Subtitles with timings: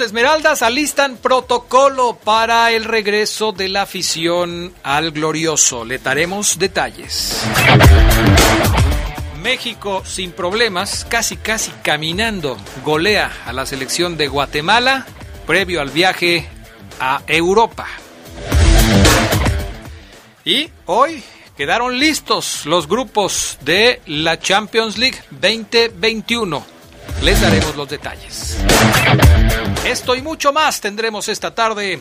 [0.00, 5.84] Esmeraldas alistan protocolo para el regreso de la afición al glorioso.
[5.84, 7.42] Le daremos detalles.
[9.42, 15.06] México sin problemas, casi casi caminando, golea a la selección de Guatemala
[15.46, 16.46] previo al viaje
[17.00, 17.86] a Europa.
[20.44, 21.22] Y hoy
[21.56, 26.75] quedaron listos los grupos de la Champions League 2021.
[27.22, 28.56] Les daremos los detalles.
[29.84, 32.00] Esto y mucho más tendremos esta tarde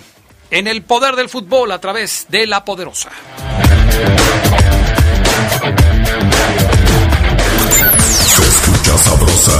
[0.52, 3.10] en el poder del fútbol a través de la poderosa.
[8.26, 9.60] Se escucha sabrosa,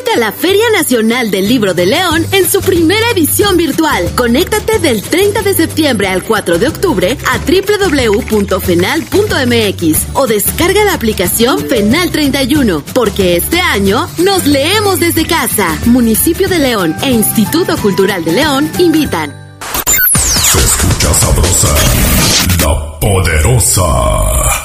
[0.00, 4.10] Únete a la Feria Nacional del Libro de León en su primera edición virtual.
[4.16, 11.58] Conéctate del 30 de septiembre al 4 de octubre a www.fenal.mx o descarga la aplicación
[11.58, 15.76] Fenal 31, porque este año nos leemos desde casa.
[15.84, 19.34] Municipio de León e Instituto Cultural de León invitan.
[20.14, 21.74] Se escucha sabrosa,
[22.64, 24.59] la poderosa.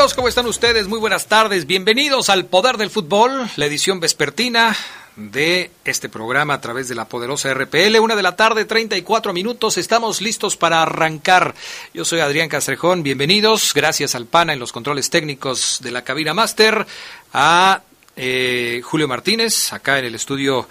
[0.00, 0.14] Amigos?
[0.14, 0.88] ¿Cómo están ustedes?
[0.88, 1.66] Muy buenas tardes.
[1.66, 4.74] Bienvenidos al Poder del Fútbol, la edición vespertina
[5.14, 7.98] de este programa a través de la poderosa RPL.
[8.00, 9.76] Una de la tarde, 34 minutos.
[9.76, 11.54] Estamos listos para arrancar.
[11.92, 13.02] Yo soy Adrián Castrejón.
[13.02, 13.74] Bienvenidos.
[13.74, 16.86] Gracias al PANA en los controles técnicos de la cabina máster.
[17.34, 17.82] A
[18.16, 20.66] eh, Julio Martínez, acá en el estudio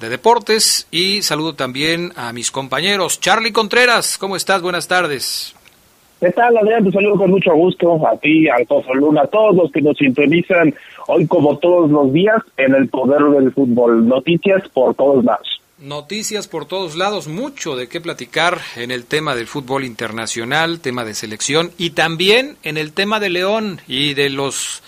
[0.00, 0.88] de deportes.
[0.90, 3.20] Y saludo también a mis compañeros.
[3.20, 4.60] Charlie Contreras, ¿cómo estás?
[4.60, 5.54] Buenas tardes.
[6.22, 6.84] ¿Qué tal, Adrián?
[6.84, 9.98] Te saludo con mucho gusto a ti, a Alfonso Luna, a todos los que nos
[9.98, 10.72] sintonizan
[11.08, 14.06] hoy como todos los días en el poder del fútbol.
[14.06, 15.60] Noticias por todos lados.
[15.80, 21.04] Noticias por todos lados, mucho de qué platicar en el tema del fútbol internacional, tema
[21.04, 24.84] de selección y también en el tema de León y de los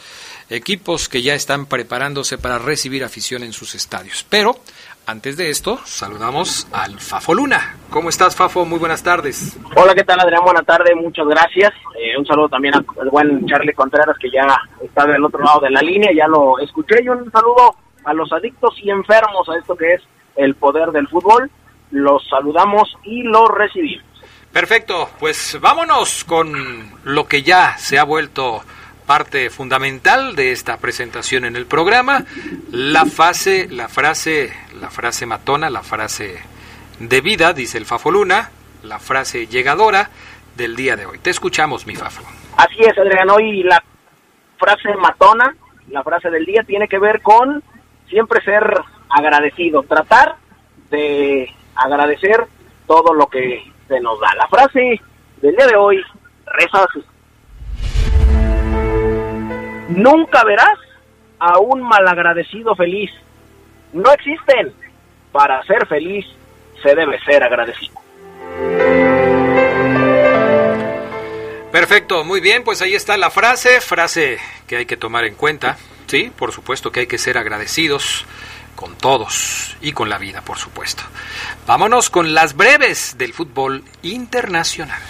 [0.51, 4.25] equipos que ya están preparándose para recibir afición en sus estadios.
[4.29, 4.61] Pero
[5.06, 7.77] antes de esto, saludamos al Fafo Luna.
[7.91, 8.65] ¿Cómo estás, Fafo?
[8.65, 9.59] Muy buenas tardes.
[9.77, 10.43] Hola, ¿qué tal, Adrián?
[10.45, 11.73] Buenas tardes, muchas gracias.
[11.99, 14.47] Eh, un saludo también al buen Charlie Contreras, que ya
[14.83, 17.03] está del otro lado de la línea, ya lo escuché.
[17.03, 17.75] Y un saludo
[18.05, 20.03] a los adictos y enfermos a esto que es
[20.37, 21.51] el poder del fútbol.
[21.91, 24.05] Los saludamos y los recibimos.
[24.53, 28.62] Perfecto, pues vámonos con lo que ya se ha vuelto
[29.06, 32.25] parte fundamental de esta presentación en el programa,
[32.71, 36.39] la fase, la frase, la frase matona, la frase
[36.99, 38.51] de vida, dice el Fafo Luna,
[38.83, 40.11] la frase llegadora
[40.56, 41.19] del día de hoy.
[41.19, 42.23] Te escuchamos, mi Fafo.
[42.56, 43.83] Así es, Adrián, hoy la
[44.59, 45.55] frase matona,
[45.89, 47.62] la frase del día tiene que ver con
[48.09, 48.62] siempre ser
[49.11, 50.37] agradecido, tratar
[50.91, 52.47] de agradecer
[52.87, 54.35] todo lo que se nos da.
[54.37, 55.01] La frase
[55.43, 56.03] del día de hoy
[56.47, 56.87] reza.
[59.89, 60.79] Nunca verás
[61.39, 63.11] a un malagradecido feliz.
[63.93, 64.73] No existen.
[65.33, 66.25] Para ser feliz
[66.83, 67.95] se debe ser agradecido.
[71.73, 74.39] Perfecto, muy bien, pues ahí está la frase, frase
[74.69, 75.77] que hay que tomar en cuenta.
[76.07, 78.27] Sí, por supuesto que hay que ser agradecidos
[78.77, 81.03] con todos y con la vida, por supuesto.
[81.67, 85.01] Vámonos con las breves del fútbol internacional.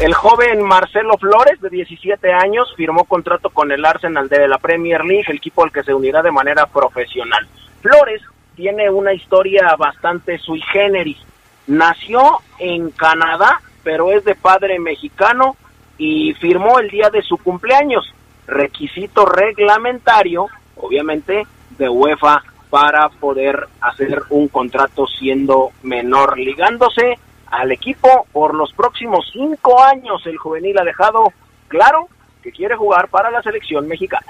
[0.00, 5.04] El joven Marcelo Flores, de 17 años, firmó contrato con el Arsenal de la Premier
[5.04, 7.46] League, el equipo al que se unirá de manera profesional.
[7.82, 8.22] Flores
[8.56, 11.18] tiene una historia bastante sui generis.
[11.66, 15.56] Nació en Canadá, pero es de padre mexicano
[15.98, 18.10] y firmó el día de su cumpleaños.
[18.46, 27.18] Requisito reglamentario, obviamente, de UEFA para poder hacer un contrato siendo menor, ligándose
[27.50, 30.26] al equipo por los próximos cinco años.
[30.26, 31.32] El juvenil ha dejado
[31.68, 32.08] claro
[32.42, 34.26] que quiere jugar para la selección mexicana.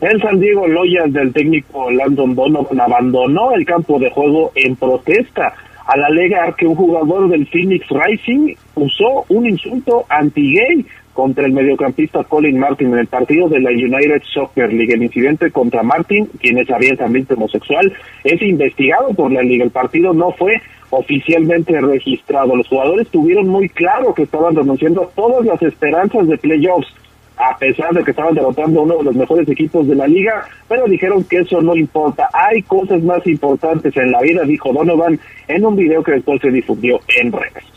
[0.00, 5.54] El San Diego Loyal del técnico Landon Donovan abandonó el campo de juego en protesta
[5.86, 10.84] al alegar que un jugador del Phoenix Rising usó un insulto anti-gay
[11.16, 14.92] contra el mediocampista Colin Martin en el partido de la United Soccer League.
[14.92, 17.90] El incidente contra Martin, quien es abiertamente homosexual,
[18.22, 19.64] es investigado por la liga.
[19.64, 20.60] El partido no fue
[20.90, 22.54] oficialmente registrado.
[22.54, 26.94] Los jugadores tuvieron muy claro que estaban renunciando todas las esperanzas de playoffs,
[27.38, 30.46] a pesar de que estaban derrotando a uno de los mejores equipos de la liga,
[30.68, 32.28] pero dijeron que eso no importa.
[32.34, 35.18] Hay cosas más importantes en la vida, dijo Donovan
[35.48, 37.75] en un video que después se difundió en redes.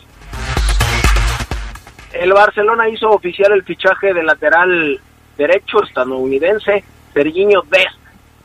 [2.12, 5.00] El Barcelona hizo oficial el fichaje del lateral
[5.36, 6.82] derecho estadounidense
[7.14, 7.98] Serginho Dest,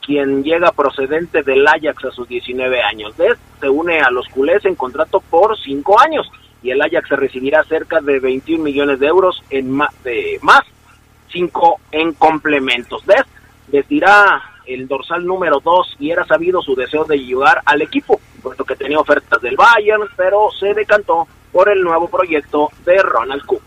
[0.05, 3.17] quien llega procedente del Ajax a sus 19 años.
[3.17, 6.29] Dest se une a los culés en contrato por 5 años
[6.61, 10.61] y el Ajax recibirá cerca de 21 millones de euros en más, de más
[11.31, 13.03] 5 en complementos.
[13.05, 13.27] Dest
[13.67, 18.63] vestirá el dorsal número 2 y era sabido su deseo de llegar al equipo, puesto
[18.63, 23.61] que tenía ofertas del Bayern, pero se decantó por el nuevo proyecto de Ronald Cook.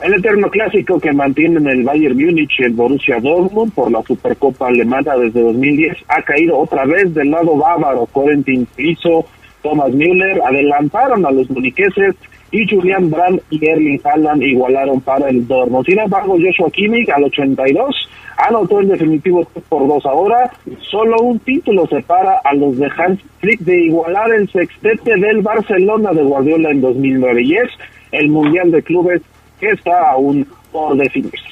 [0.00, 4.68] El eterno clásico que mantienen el Bayern Múnich y el Borussia Dortmund por la Supercopa
[4.68, 8.06] Alemana desde 2010 ha caído otra vez del lado bávaro.
[8.06, 9.24] Corentin Piso,
[9.64, 12.14] Thomas Müller adelantaron a los muniqueses
[12.50, 15.86] y Julian Brandt y Erling Haaland igualaron para el Dortmund.
[15.86, 20.50] Sin embargo, Joshua Kimmich al 82 anotó el definitivo por dos ahora.
[20.80, 26.12] Solo un título separa a los de Hans Flick de igualar el sextete del Barcelona
[26.12, 27.70] de Guardiola en 2009 y es
[28.12, 29.22] el Mundial de Clubes
[29.58, 31.50] que está aún por definirse.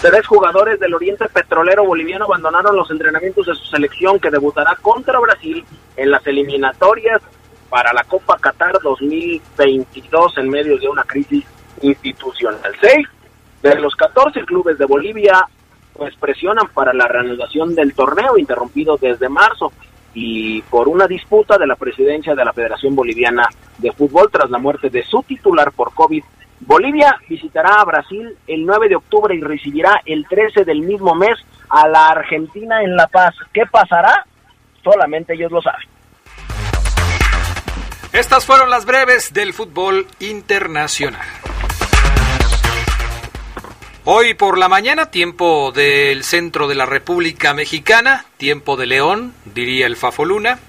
[0.00, 5.18] Tres jugadores del Oriente Petrolero Boliviano abandonaron los entrenamientos de su selección que debutará contra
[5.18, 5.64] Brasil
[5.96, 7.22] en las eliminatorias
[7.74, 11.44] para la Copa Qatar 2022 en medio de una crisis
[11.82, 12.72] institucional.
[12.80, 13.08] Seis
[13.64, 15.44] de los 14 clubes de Bolivia
[15.92, 19.72] pues presionan para la reanudación del torneo interrumpido desde marzo
[20.14, 24.58] y por una disputa de la presidencia de la Federación Boliviana de Fútbol tras la
[24.58, 26.22] muerte de su titular por COVID.
[26.60, 31.44] Bolivia visitará a Brasil el 9 de octubre y recibirá el 13 del mismo mes
[31.70, 33.34] a la Argentina en La Paz.
[33.52, 34.24] ¿Qué pasará?
[34.84, 35.93] Solamente ellos lo saben.
[38.14, 41.26] Estas fueron las breves del fútbol internacional.
[44.04, 49.86] Hoy por la mañana, tiempo del centro de la República Mexicana, tiempo de León, diría
[49.86, 50.60] el Fafoluna,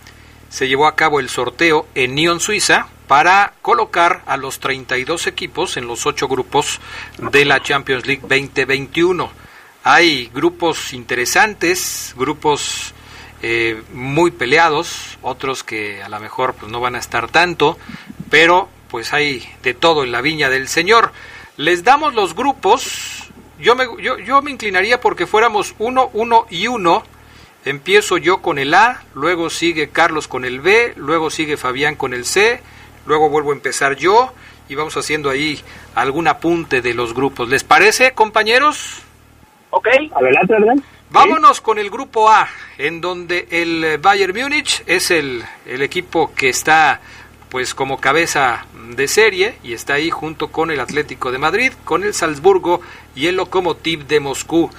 [0.50, 5.78] se llevó a cabo el sorteo en Nyon, Suiza, para colocar a los 32 equipos
[5.78, 6.80] en los ocho grupos
[7.20, 9.30] de la Champions League 2021.
[9.84, 12.95] Hay grupos interesantes, grupos
[13.48, 17.78] eh, muy peleados, otros que a lo mejor pues, no van a estar tanto,
[18.32, 21.12] pero pues hay de todo en la viña del Señor.
[21.56, 23.30] Les damos los grupos.
[23.60, 27.04] Yo me, yo, yo me inclinaría porque fuéramos uno, uno y uno.
[27.66, 32.16] Empiezo yo con el A, luego sigue Carlos con el B, luego sigue Fabián con
[32.16, 32.64] el C,
[33.06, 34.34] luego vuelvo a empezar yo
[34.70, 35.62] y vamos haciendo ahí
[35.94, 37.48] algún apunte de los grupos.
[37.48, 39.04] ¿Les parece, compañeros?
[39.70, 39.88] Ok.
[40.16, 40.95] Adelante, adelante.
[41.12, 46.50] Vámonos con el grupo A, en donde el Bayern Múnich es el, el equipo que
[46.50, 47.00] está
[47.50, 52.04] pues como cabeza de serie y está ahí junto con el Atlético de Madrid, con
[52.04, 52.82] el Salzburgo
[53.16, 54.70] y el Lokomotiv de Moscú.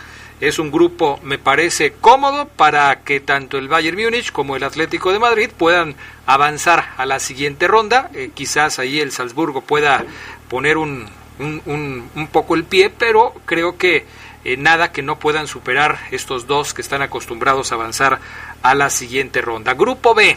[0.41, 5.13] Es un grupo, me parece, cómodo para que tanto el Bayern Múnich como el Atlético
[5.13, 5.95] de Madrid puedan
[6.27, 8.11] avanzar a la siguiente ronda.
[8.13, 10.05] Eh, quizás ahí el Salzburgo pueda
[10.51, 11.07] poner un,
[11.39, 14.05] un, un poco el pie, pero creo que
[14.47, 18.21] eh, nada que no puedan superar estos dos que están acostumbrados a avanzar
[18.63, 19.75] a la siguiente ronda.
[19.75, 20.37] Grupo B.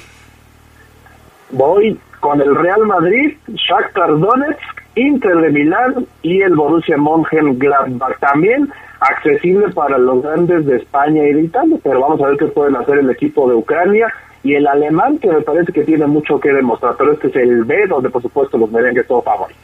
[1.51, 4.59] Voy con el Real Madrid, Shakhtar Donetsk,
[4.95, 11.33] Inter de Milán y el Borussia Mönchengladbach también accesible para los grandes de España y
[11.33, 14.11] de Italia, pero vamos a ver qué pueden hacer el equipo de Ucrania
[14.43, 17.63] y el alemán que me parece que tiene mucho que demostrar, pero este es el
[17.63, 19.61] B donde por supuesto los merengues todos favoritos.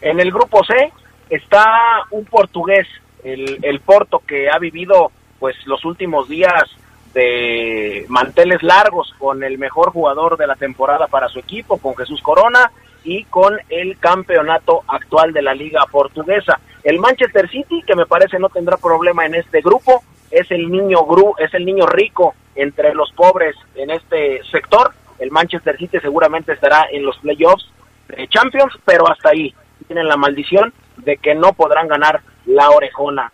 [0.00, 0.74] En el grupo C
[1.28, 1.66] está
[2.10, 2.86] un portugués,
[3.24, 6.64] el, el Porto que ha vivido pues los últimos días
[7.14, 12.20] de manteles largos con el mejor jugador de la temporada para su equipo, con Jesús
[12.22, 12.70] Corona
[13.02, 16.60] y con el campeonato actual de la liga portuguesa.
[16.84, 21.04] El Manchester City, que me parece no tendrá problema en este grupo, es el niño
[21.04, 24.92] gru, es el niño rico entre los pobres en este sector.
[25.18, 27.68] El Manchester City seguramente estará en los playoffs
[28.08, 29.54] de Champions, pero hasta ahí
[29.86, 33.32] tienen la maldición de que no podrán ganar la orejona.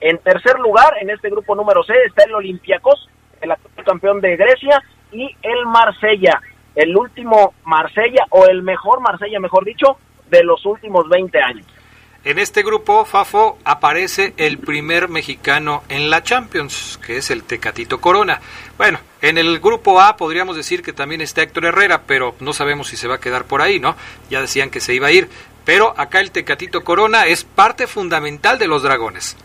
[0.00, 3.08] En tercer lugar, en este grupo número C, está el Olympiacos,
[3.40, 4.82] el actual campeón de Grecia,
[5.12, 6.40] y el Marsella,
[6.74, 9.98] el último Marsella, o el mejor Marsella, mejor dicho,
[10.30, 11.66] de los últimos 20 años.
[12.24, 18.00] En este grupo, Fafo, aparece el primer mexicano en la Champions, que es el Tecatito
[18.00, 18.40] Corona.
[18.78, 22.86] Bueno, en el grupo A podríamos decir que también está Héctor Herrera, pero no sabemos
[22.86, 23.96] si se va a quedar por ahí, ¿no?
[24.30, 25.28] Ya decían que se iba a ir.
[25.64, 29.36] Pero acá el Tecatito Corona es parte fundamental de los Dragones.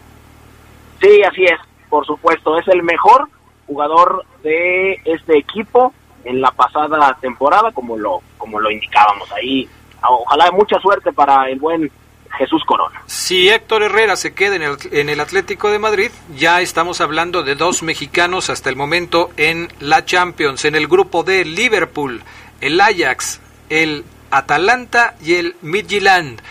[0.99, 1.59] Sí, así es,
[1.89, 3.29] por supuesto, es el mejor
[3.67, 5.93] jugador de este equipo
[6.23, 9.67] en la pasada temporada, como lo, como lo indicábamos ahí.
[10.07, 11.91] Ojalá mucha suerte para el buen
[12.37, 13.01] Jesús Corona.
[13.05, 17.43] Si Héctor Herrera se queda en el, en el Atlético de Madrid, ya estamos hablando
[17.43, 22.23] de dos mexicanos hasta el momento en la Champions, en el grupo de Liverpool,
[22.61, 26.41] el Ajax, el Atalanta y el Midtjylland.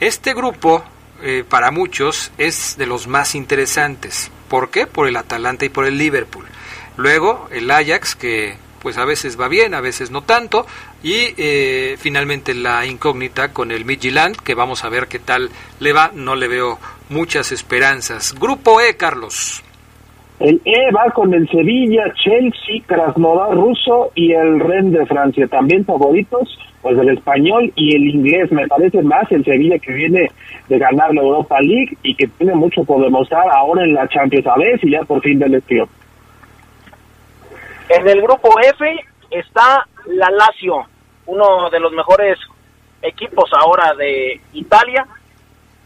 [0.00, 0.84] Este grupo,
[1.22, 4.30] eh, para muchos, es de los más interesantes.
[4.48, 4.86] ¿Por qué?
[4.86, 6.44] Por el Atalanta y por el Liverpool.
[6.96, 10.66] Luego, el Ajax, que pues a veces va bien, a veces no tanto,
[11.04, 15.92] y eh, finalmente la incógnita con el Midtjylland, que vamos a ver qué tal le
[15.92, 18.34] va, no le veo muchas esperanzas.
[18.34, 19.62] Grupo E, Carlos.
[20.40, 25.46] El E va con el Sevilla, Chelsea, Krasnodar ruso y el Rennes de Francia.
[25.46, 28.50] También favoritos, pues el español y el inglés.
[28.50, 30.30] Me parece más el Sevilla que viene
[30.68, 34.46] de ganar la Europa League y que tiene mucho por demostrar ahora en la Champions
[34.46, 35.88] a ver si ya por fin del estilo.
[37.88, 38.96] En el grupo F
[39.30, 40.86] está la Lazio,
[41.26, 42.38] uno de los mejores
[43.02, 45.06] equipos ahora de Italia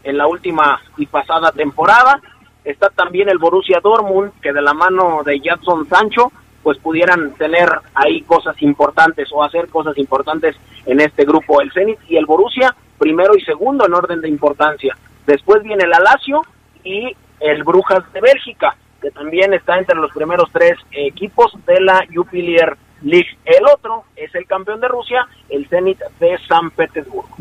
[0.03, 2.21] en la última y pasada temporada.
[2.67, 7.69] Está también el Borussia Dortmund, que de la mano de Jadson Sancho, pues pudieran tener
[7.95, 10.53] ahí cosas importantes o hacer cosas importantes
[10.85, 11.61] en este grupo.
[11.61, 14.97] El Zenit y el Borussia, primero y segundo en orden de importancia.
[15.25, 16.41] Después viene la Lazio
[16.83, 22.05] y el Brujas de Bélgica, que también está entre los primeros tres equipos de la
[22.13, 23.37] Jupiler League.
[23.45, 27.37] El otro es el campeón de Rusia, el Zenit de San Petersburgo.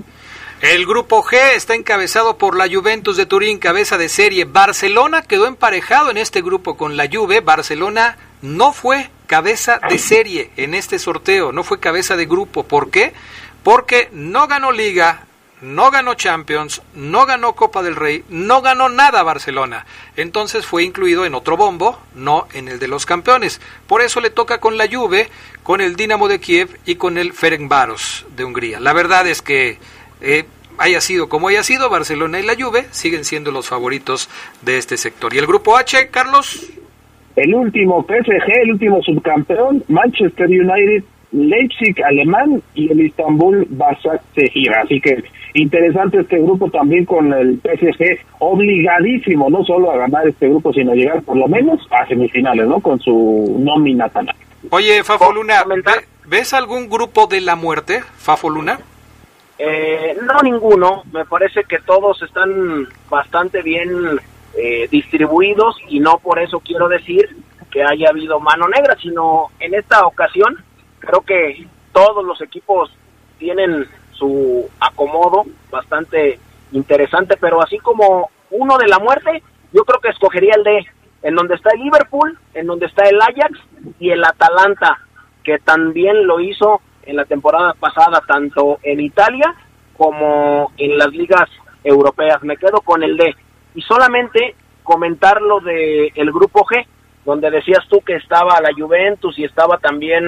[0.63, 4.47] El grupo G está encabezado por la Juventus de Turín, cabeza de serie.
[4.47, 7.41] Barcelona quedó emparejado en este grupo con la Juve.
[7.41, 12.63] Barcelona no fue cabeza de serie en este sorteo, no fue cabeza de grupo.
[12.63, 13.13] ¿Por qué?
[13.63, 15.27] Porque no ganó liga,
[15.61, 19.85] no ganó Champions, no ganó Copa del Rey, no ganó nada Barcelona.
[20.17, 23.61] Entonces fue incluido en otro bombo, no en el de los campeones.
[23.87, 25.29] Por eso le toca con la Juve,
[25.63, 28.81] con el Dinamo de Kiev y con el Ferencváros de Hungría.
[28.81, 29.79] La verdad es que
[30.21, 30.45] eh,
[30.79, 34.29] haya sido como haya sido, Barcelona y la Juve siguen siendo los favoritos
[34.63, 35.35] de este sector.
[35.35, 36.71] ¿Y el grupo H, Carlos?
[37.37, 44.73] El último PSG, el último subcampeón, Manchester United, Leipzig alemán y el Istanbul Basaksehir.
[44.75, 50.49] Así que interesante este grupo también con el PSG obligadísimo no solo a ganar este
[50.49, 52.81] grupo, sino a llegar por lo menos a semifinales, ¿no?
[52.81, 54.41] Con su nómina tan alta.
[54.71, 55.65] Oye, Fafo Luna,
[56.27, 58.79] ¿ves algún grupo de la muerte, Fafo Luna?
[59.59, 64.21] Eh, no ninguno, me parece que todos están bastante bien
[64.55, 67.37] eh, distribuidos y no por eso quiero decir
[67.71, 70.57] que haya habido mano negra, sino en esta ocasión
[70.99, 72.91] creo que todos los equipos
[73.39, 76.39] tienen su acomodo bastante
[76.73, 80.87] interesante, pero así como uno de la muerte, yo creo que escogería el de
[81.23, 83.59] en donde está el Liverpool, en donde está el Ajax
[83.99, 84.99] y el Atalanta,
[85.43, 89.55] que también lo hizo en la temporada pasada, tanto en Italia
[89.97, 91.49] como en las ligas
[91.83, 92.43] europeas.
[92.43, 93.35] Me quedo con el D.
[93.75, 96.85] Y solamente comentar lo del el grupo G,
[97.25, 100.25] donde decías tú que estaba la Juventus y estaba también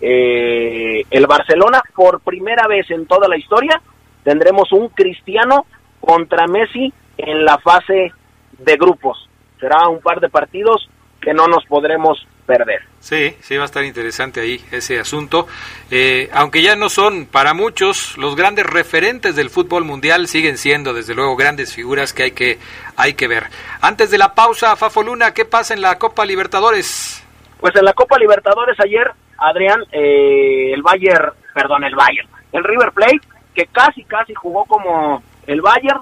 [0.00, 1.82] eh, el Barcelona.
[1.94, 3.80] Por primera vez en toda la historia
[4.24, 5.66] tendremos un cristiano
[6.00, 8.12] contra Messi en la fase
[8.58, 9.28] de grupos.
[9.60, 10.88] Será un par de partidos
[11.20, 12.82] que no nos podremos perder.
[13.00, 15.46] Sí, sí, va a estar interesante ahí ese asunto.
[15.90, 20.92] Eh, aunque ya no son para muchos los grandes referentes del fútbol mundial, siguen siendo
[20.92, 22.58] desde luego grandes figuras que hay que,
[22.96, 23.44] hay que ver.
[23.80, 27.24] Antes de la pausa, Fafo Luna, ¿qué pasa en la Copa Libertadores?
[27.58, 32.92] Pues en la Copa Libertadores ayer, Adrián, eh, el Bayern, perdón, el Bayern, el River
[32.92, 33.20] Plate,
[33.54, 36.00] que casi, casi jugó como el Bayern,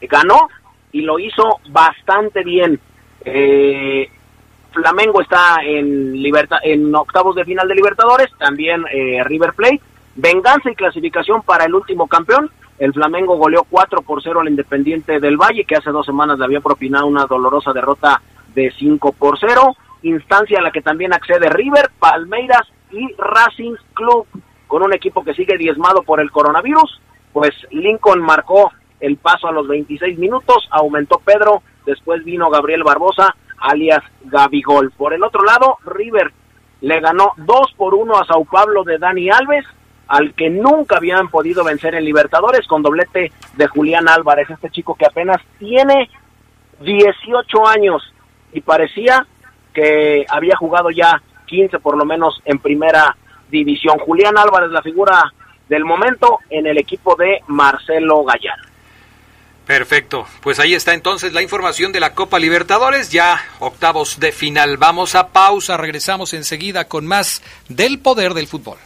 [0.00, 0.48] ganó
[0.90, 2.80] y lo hizo bastante bien.
[3.24, 4.10] Eh,
[4.72, 6.14] Flamengo está en,
[6.64, 9.80] en octavos de final de Libertadores, también eh, River Plate.
[10.14, 12.50] Venganza y clasificación para el último campeón.
[12.78, 16.44] El Flamengo goleó 4 por 0 al Independiente del Valle, que hace dos semanas le
[16.44, 18.20] había propinado una dolorosa derrota
[18.54, 19.74] de 5 por 0.
[20.02, 24.26] Instancia a la que también accede River, Palmeiras y Racing Club,
[24.66, 27.00] con un equipo que sigue diezmado por el coronavirus.
[27.32, 33.34] Pues Lincoln marcó el paso a los 26 minutos, aumentó Pedro, después vino Gabriel Barbosa
[33.62, 34.90] alias Gabigol.
[34.92, 36.32] Por el otro lado, River
[36.80, 39.64] le ganó 2 por 1 a Sao Paulo de Dani Alves,
[40.08, 44.94] al que nunca habían podido vencer en Libertadores con doblete de Julián Álvarez, este chico
[44.94, 46.10] que apenas tiene
[46.80, 48.02] 18 años
[48.52, 49.26] y parecía
[49.72, 53.16] que había jugado ya 15 por lo menos en primera
[53.48, 53.98] división.
[53.98, 55.32] Julián Álvarez, la figura
[55.68, 58.71] del momento en el equipo de Marcelo Gallardo.
[59.66, 64.76] Perfecto, pues ahí está entonces la información de la Copa Libertadores, ya octavos de final.
[64.76, 68.78] Vamos a pausa, regresamos enseguida con más del poder del fútbol.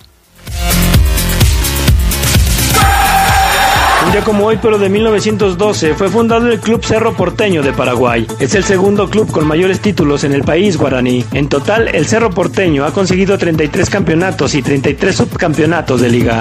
[4.04, 8.26] Un día como hoy, pero de 1912, fue fundado el Club Cerro Porteño de Paraguay.
[8.38, 11.24] Es el segundo club con mayores títulos en el país guaraní.
[11.32, 16.40] En total, el Cerro Porteño ha conseguido 33 campeonatos y 33 subcampeonatos de liga.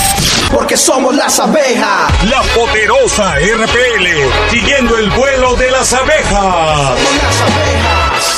[0.53, 2.25] Porque somos las abejas.
[2.31, 6.31] La poderosa RPL, siguiendo el vuelo de las abejas.
[6.31, 8.38] Somos las abejas.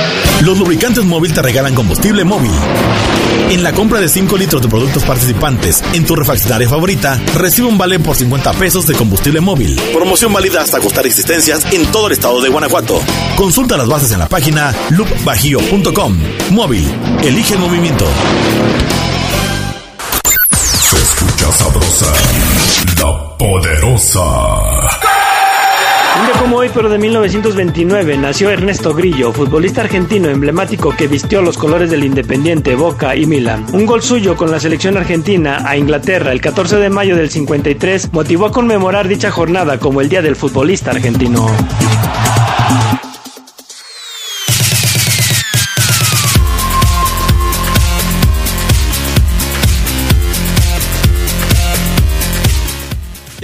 [0.41, 2.51] Los lubricantes móvil te regalan combustible móvil.
[3.49, 7.77] En la compra de 5 litros de productos participantes en tu refaccionaria favorita, recibe un
[7.77, 9.79] vale por 50 pesos de combustible móvil.
[9.93, 12.99] Promoción válida hasta costar existencias en todo el estado de Guanajuato.
[13.35, 16.17] Consulta las bases en la página loopbajío.com.
[16.51, 16.87] Móvil,
[17.23, 18.05] elige el movimiento.
[20.89, 22.13] Se escucha sabrosa,
[22.97, 25.10] la poderosa.
[26.41, 31.91] Como hoy, pero de 1929, nació Ernesto Grillo, futbolista argentino emblemático que vistió los colores
[31.91, 33.67] del Independiente, Boca y Milan.
[33.73, 38.11] Un gol suyo con la selección argentina a Inglaterra el 14 de mayo del 53
[38.11, 41.47] motivó a conmemorar dicha jornada como el Día del Futbolista Argentino.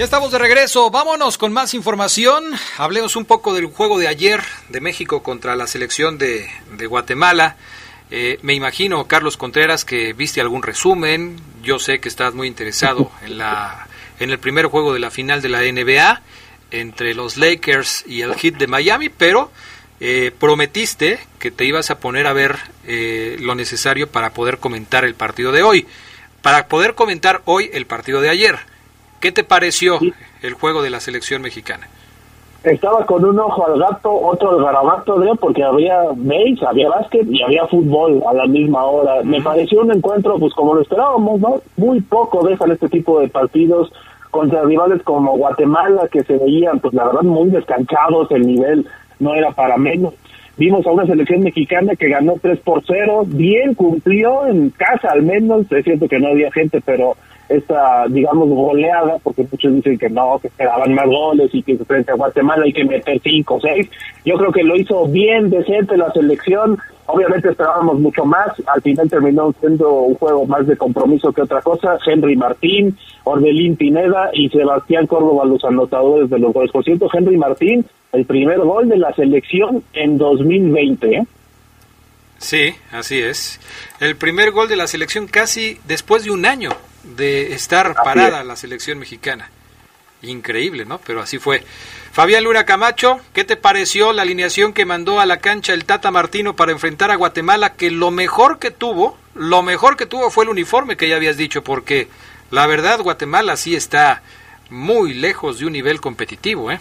[0.08, 2.42] Estamos de regreso, vámonos con más información.
[2.78, 7.56] Hablemos un poco del juego de ayer de México contra la selección de, de Guatemala.
[8.10, 11.36] Eh, me imagino, Carlos Contreras, que viste algún resumen.
[11.62, 13.86] Yo sé que estás muy interesado en, la,
[14.18, 16.22] en el primer juego de la final de la NBA
[16.70, 19.52] entre los Lakers y el Heat de Miami, pero
[20.00, 25.04] eh, prometiste que te ibas a poner a ver eh, lo necesario para poder comentar
[25.04, 25.86] el partido de hoy.
[26.40, 28.58] Para poder comentar hoy el partido de ayer.
[29.20, 29.98] ¿Qué te pareció
[30.42, 31.88] el juego de la selección mexicana?
[32.62, 37.42] Estaba con un ojo al gato, otro al garabato, porque había base, había básquet y
[37.42, 39.22] había fútbol a la misma hora.
[39.22, 41.60] Me pareció un encuentro, pues como lo esperábamos, ¿no?
[41.76, 43.92] Muy poco dejan este tipo de partidos
[44.30, 48.86] contra rivales como Guatemala, que se veían, pues la verdad, muy descanchados, el nivel
[49.18, 50.14] no era para menos.
[50.56, 55.22] Vimos a una selección mexicana que ganó 3 por 0, bien cumplió en casa al
[55.22, 57.16] menos, es cierto que no había gente, pero
[57.48, 62.12] esta, digamos, goleada, porque muchos dicen que no, que esperaban más goles y que frente
[62.12, 63.88] a Guatemala hay que meter cinco o seis.
[64.24, 66.78] Yo creo que lo hizo bien decente la selección.
[67.06, 68.48] Obviamente esperábamos mucho más.
[68.66, 71.98] Al final terminó siendo un juego más de compromiso que otra cosa.
[72.06, 76.70] Henry Martín, Orbelín Pineda y Sebastián Córdoba, los anotadores de los goles.
[76.70, 81.16] Por cierto, Henry Martín, el primer gol de la selección en 2020.
[81.16, 81.26] ¿eh?
[82.38, 83.60] Sí, así es.
[84.00, 86.70] El primer gol de la selección casi después de un año
[87.02, 89.50] de estar parada la selección mexicana.
[90.22, 90.98] Increíble, ¿no?
[90.98, 91.64] Pero así fue.
[92.12, 96.10] Fabián Luna Camacho, ¿qué te pareció la alineación que mandó a la cancha el Tata
[96.10, 97.74] Martino para enfrentar a Guatemala?
[97.74, 101.36] Que lo mejor que tuvo, lo mejor que tuvo fue el uniforme que ya habías
[101.36, 102.08] dicho, porque
[102.50, 104.22] la verdad Guatemala sí está
[104.70, 106.80] muy lejos de un nivel competitivo, ¿eh?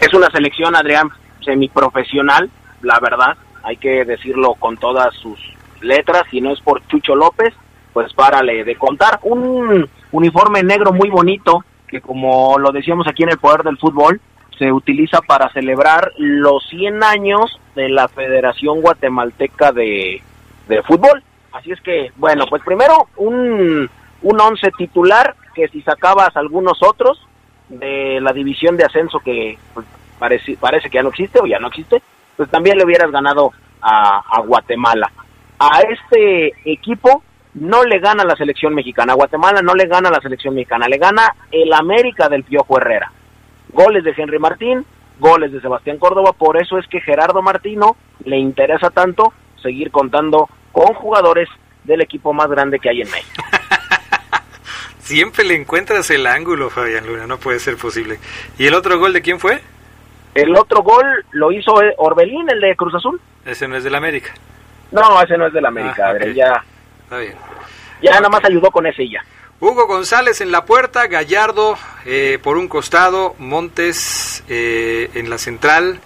[0.00, 1.08] Es una selección, Adrián,
[1.44, 2.50] semiprofesional,
[2.82, 5.38] la verdad, hay que decirlo con todas sus
[5.80, 7.54] letras, si no es por Chucho López,
[7.92, 9.20] pues párale de contar.
[9.22, 14.20] Un uniforme negro muy bonito, que como lo decíamos aquí en el Poder del Fútbol,
[14.58, 20.22] se utiliza para celebrar los 100 años de la Federación Guatemalteca de,
[20.68, 21.22] de Fútbol.
[21.52, 23.90] Así es que, bueno, pues primero un,
[24.22, 27.26] un once titular, que si sacabas algunos otros
[27.68, 29.86] de la división de ascenso que pues,
[30.22, 32.00] parece, parece que ya no existe o ya no existe,
[32.36, 35.10] pues también le hubieras ganado a, a Guatemala
[35.62, 37.22] a este equipo
[37.54, 39.12] no le gana la selección mexicana.
[39.12, 43.12] A Guatemala no le gana la selección mexicana, le gana el América del Piojo Herrera.
[43.68, 44.84] Goles de Henry Martín,
[45.20, 49.32] goles de Sebastián Córdoba, por eso es que Gerardo Martino le interesa tanto
[49.62, 51.48] seguir contando con jugadores
[51.84, 53.44] del equipo más grande que hay en México.
[54.98, 58.18] Siempre le encuentras el ángulo, Fabián Luna, no puede ser posible.
[58.58, 59.60] ¿Y el otro gol de quién fue?
[60.34, 63.20] El otro gol lo hizo Orbelín, el de Cruz Azul.
[63.44, 64.32] Ese no es del América.
[64.90, 66.64] No, ese no es del América, ah, ya.
[67.04, 67.34] Está bien.
[68.02, 69.22] Ya nada más ayudó con ese ya.
[69.60, 76.00] Hugo González en la puerta, Gallardo eh, por un costado, Montes eh, en la central,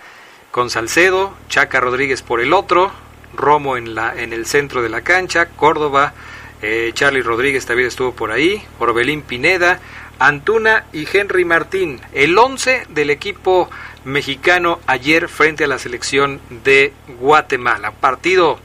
[0.50, 2.92] con Salcedo, Chaca Rodríguez por el otro,
[3.34, 6.12] Romo en, la, en el centro de la cancha, Córdoba,
[6.60, 9.80] eh, Charlie Rodríguez también estuvo por ahí, Orbelín Pineda,
[10.18, 13.70] Antuna y Henry Martín, el 11 del equipo
[14.06, 17.90] mexicano ayer frente a la selección de Guatemala.
[17.90, 18.58] Partido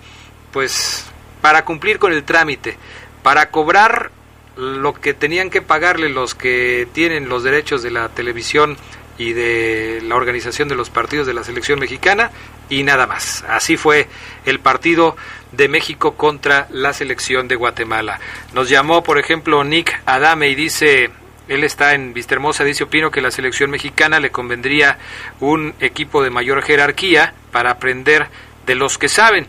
[0.53, 1.05] pues
[1.41, 2.77] para cumplir con el trámite,
[3.23, 4.11] para cobrar
[4.55, 8.77] lo que tenían que pagarle los que tienen los derechos de la televisión
[9.17, 12.31] y de la organización de los partidos de la selección mexicana
[12.69, 13.43] y nada más.
[13.47, 14.07] Así fue
[14.45, 15.15] el partido
[15.51, 18.19] de México contra la selección de Guatemala.
[18.53, 21.09] Nos llamó, por ejemplo, Nick Adame y dice,
[21.51, 24.97] él está en Vistahermosa, dice opino que la selección mexicana le convendría
[25.41, 28.27] un equipo de mayor jerarquía para aprender
[28.65, 29.47] de los que saben.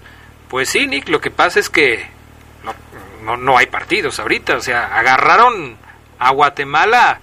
[0.48, 2.04] Pues sí, Nick, lo que pasa es que
[3.24, 5.76] no, no, hay partidos ahorita, o sea, agarraron
[6.18, 7.20] a Guatemala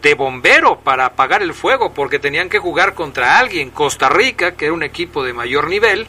[0.00, 3.70] de bombero para apagar el fuego porque tenían que jugar contra alguien.
[3.70, 6.06] Costa Rica, que era un equipo de mayor nivel,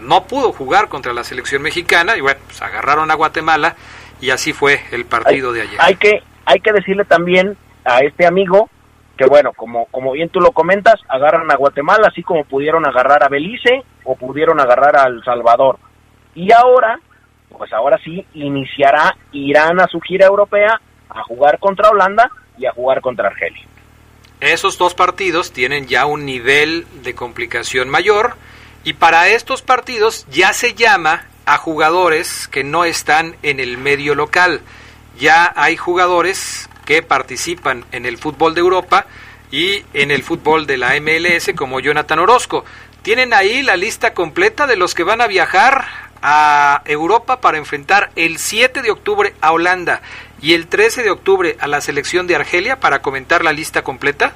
[0.00, 3.76] no pudo jugar contra la selección mexicana y bueno, pues agarraron a Guatemala
[4.22, 5.76] y así fue el partido de ayer.
[5.80, 8.70] Hay que, hay que decirle también a este amigo
[9.18, 13.22] que bueno, como, como bien tú lo comentas, agarran a Guatemala así como pudieron agarrar
[13.22, 15.78] a Belice o pudieron agarrar a El Salvador.
[16.34, 17.00] Y ahora,
[17.50, 20.80] pues ahora sí, iniciará, irán a su gira europea
[21.10, 23.66] a jugar contra Holanda y a jugar contra Argelia.
[24.40, 28.36] Esos dos partidos tienen ya un nivel de complicación mayor
[28.84, 34.14] y para estos partidos ya se llama a jugadores que no están en el medio
[34.14, 34.60] local.
[35.18, 39.06] Ya hay jugadores que participan en el fútbol de Europa
[39.50, 42.64] y en el fútbol de la MLS como Jonathan Orozco.
[43.02, 45.84] Tienen ahí la lista completa de los que van a viajar
[46.22, 50.02] a Europa para enfrentar el 7 de octubre a Holanda
[50.40, 54.32] y el 13 de octubre a la selección de Argelia para comentar la lista completa.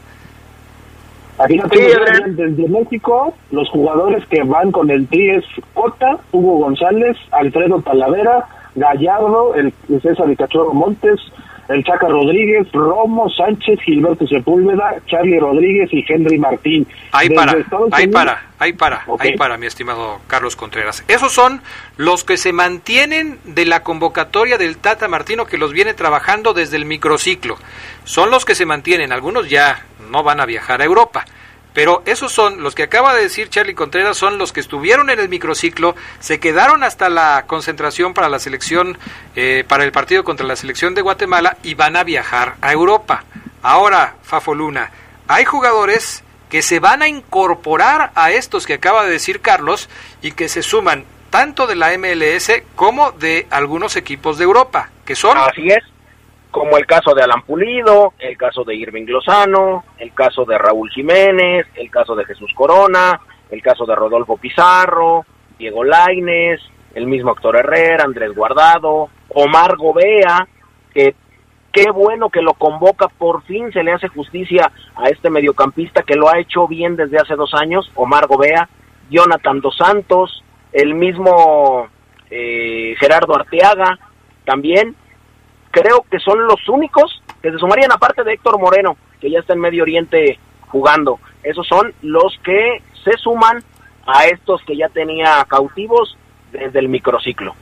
[1.39, 7.81] Aquí no desde México, los jugadores que van con el Tries Cota, Hugo González, Alfredo
[7.83, 11.21] Talavera, Gallardo, el César y Cachorro Montes,
[11.69, 16.87] el Chaca Rodríguez, Romo Sánchez, Gilberto Sepúlveda, Charlie Rodríguez y Henry Martín.
[17.13, 17.53] Ahí para,
[17.93, 21.05] ahí para, ahí para, ahí para, mi estimado Carlos Contreras.
[21.09, 21.63] Esos son
[21.97, 26.77] los que se mantienen de la convocatoria del Tata Martino que los viene trabajando desde
[26.77, 27.57] el microciclo.
[28.05, 31.25] Son los que se mantienen, algunos ya no van a viajar a Europa.
[31.75, 35.21] Pero esos son, los que acaba de decir Charlie Contreras, son los que estuvieron en
[35.21, 38.99] el microciclo, se quedaron hasta la concentración para la selección,
[39.37, 43.25] eh, para el partido contra la selección de Guatemala y van a viajar a Europa.
[43.63, 44.91] Ahora, Fafo Luna,
[45.29, 49.89] hay jugadores que se van a incorporar a estos que acaba de decir Carlos
[50.21, 55.17] y que se suman tanto de la MLS como de algunos equipos de Europa, que
[55.17, 55.39] son...
[55.39, 55.83] Así es
[56.53, 60.91] como el caso de Alan Pulido, el caso de Irving Lozano, el caso de Raúl
[60.91, 63.19] Jiménez, el caso de Jesús Corona,
[63.51, 65.25] el caso de Rodolfo Pizarro,
[65.59, 66.61] Diego Laines,
[66.95, 70.47] el mismo Héctor Herrera, Andrés Guardado, Omar Gobea,
[70.93, 71.15] que
[71.73, 76.17] qué bueno que lo convoca, por fin se le hace justicia a este mediocampista que
[76.17, 78.69] lo ha hecho bien desde hace dos años, Omar Gobea,
[79.09, 81.89] Jonathan Dos Santos, el mismo
[82.31, 83.99] eh, Gerardo Arteaga,
[84.45, 84.97] también,
[85.73, 89.55] creo que son los únicos que se sumarían aparte de Héctor Moreno, que ya está
[89.55, 91.19] en Medio Oriente jugando.
[91.43, 93.65] Esos son los que se suman
[94.07, 96.17] a estos que ya tenía cautivos
[96.53, 97.55] desde el microciclo.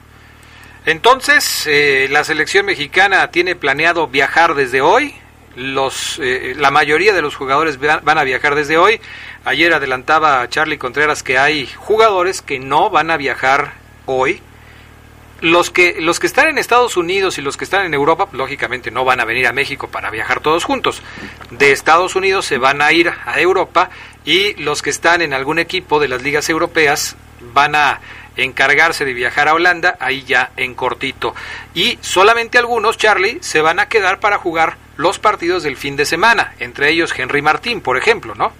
[0.86, 5.14] Entonces, eh, la selección mexicana tiene planeado viajar desde hoy.
[5.56, 9.00] Los, eh, la mayoría de los jugadores van a viajar desde hoy.
[9.44, 13.72] Ayer adelantaba Charlie Contreras que hay jugadores que no van a viajar
[14.06, 14.40] hoy,
[15.40, 18.90] los que, los que están en Estados Unidos y los que están en Europa, lógicamente
[18.90, 21.02] no van a venir a México para viajar todos juntos.
[21.50, 23.90] De Estados Unidos se van a ir a Europa
[24.24, 27.16] y los que están en algún equipo de las ligas europeas
[27.52, 28.00] van a
[28.36, 31.34] encargarse de viajar a Holanda, ahí ya en cortito.
[31.74, 36.04] Y solamente algunos, Charlie, se van a quedar para jugar los partidos del fin de
[36.04, 38.52] semana, entre ellos Henry Martín, por ejemplo, ¿no?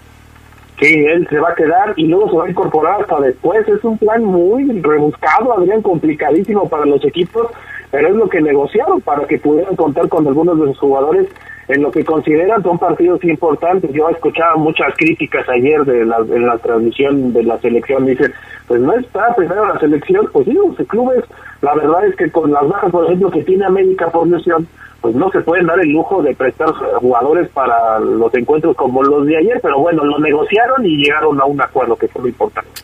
[0.80, 3.68] Sí, él se va a quedar y luego se va a incorporar hasta después.
[3.68, 7.48] Es un plan muy rebuscado, Adrián, complicadísimo para los equipos,
[7.90, 11.28] pero es lo que negociaron para que pudieran contar con algunos de sus jugadores
[11.68, 13.92] en lo que consideran son partidos importantes.
[13.92, 18.06] Yo escuchaba muchas críticas ayer de la, en la transmisión de la selección.
[18.06, 18.32] Dicen,
[18.66, 20.28] pues no está primero la selección.
[20.32, 21.24] Pues sí, los clubes,
[21.60, 24.66] la verdad es que con las bajas, por ejemplo, que tiene América por lesión,
[25.00, 29.26] pues no se pueden dar el lujo de prestar jugadores para los encuentros como los
[29.26, 32.82] de ayer, pero bueno, lo negociaron y llegaron a un acuerdo que fue lo importante.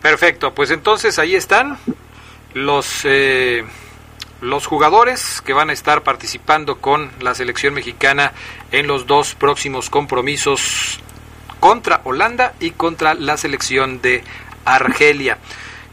[0.00, 1.76] Perfecto, pues entonces ahí están
[2.54, 3.64] los eh,
[4.40, 8.32] los jugadores que van a estar participando con la selección mexicana
[8.72, 11.00] en los dos próximos compromisos
[11.60, 14.24] contra Holanda y contra la selección de
[14.64, 15.38] Argelia.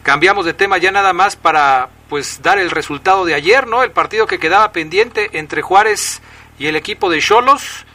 [0.04, 3.84] Cambiamos de tema ya nada más para pues dar el resultado de ayer, ¿no?
[3.84, 6.22] El partido que quedaba pendiente entre Juárez
[6.60, 7.86] y el equipo de Cholos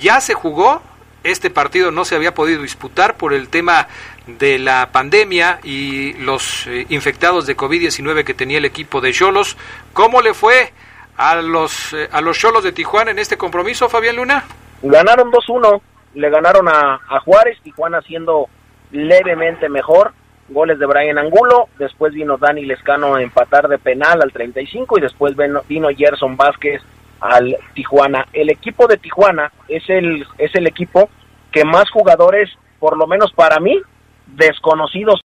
[0.00, 0.82] ya se jugó.
[1.24, 3.88] Este partido no se había podido disputar por el tema
[4.26, 9.56] de la pandemia y los eh, infectados de COVID-19 que tenía el equipo de Cholos.
[9.92, 10.72] ¿Cómo le fue
[11.16, 14.44] a los eh, a los Cholos de Tijuana en este compromiso, Fabián Luna?
[14.82, 15.80] Ganaron 2-1,
[16.14, 18.48] le ganaron a, a Juárez, Tijuana siendo
[18.92, 20.12] levemente mejor
[20.48, 25.00] goles de Brian Angulo, después vino Dani Lescano a empatar de penal al 35 y
[25.00, 25.34] después
[25.68, 26.82] vino, Gerson Vázquez
[27.20, 28.26] al Tijuana.
[28.32, 31.10] El equipo de Tijuana es el, es el equipo
[31.52, 33.80] que más jugadores, por lo menos para mí,
[34.26, 35.20] desconocidos.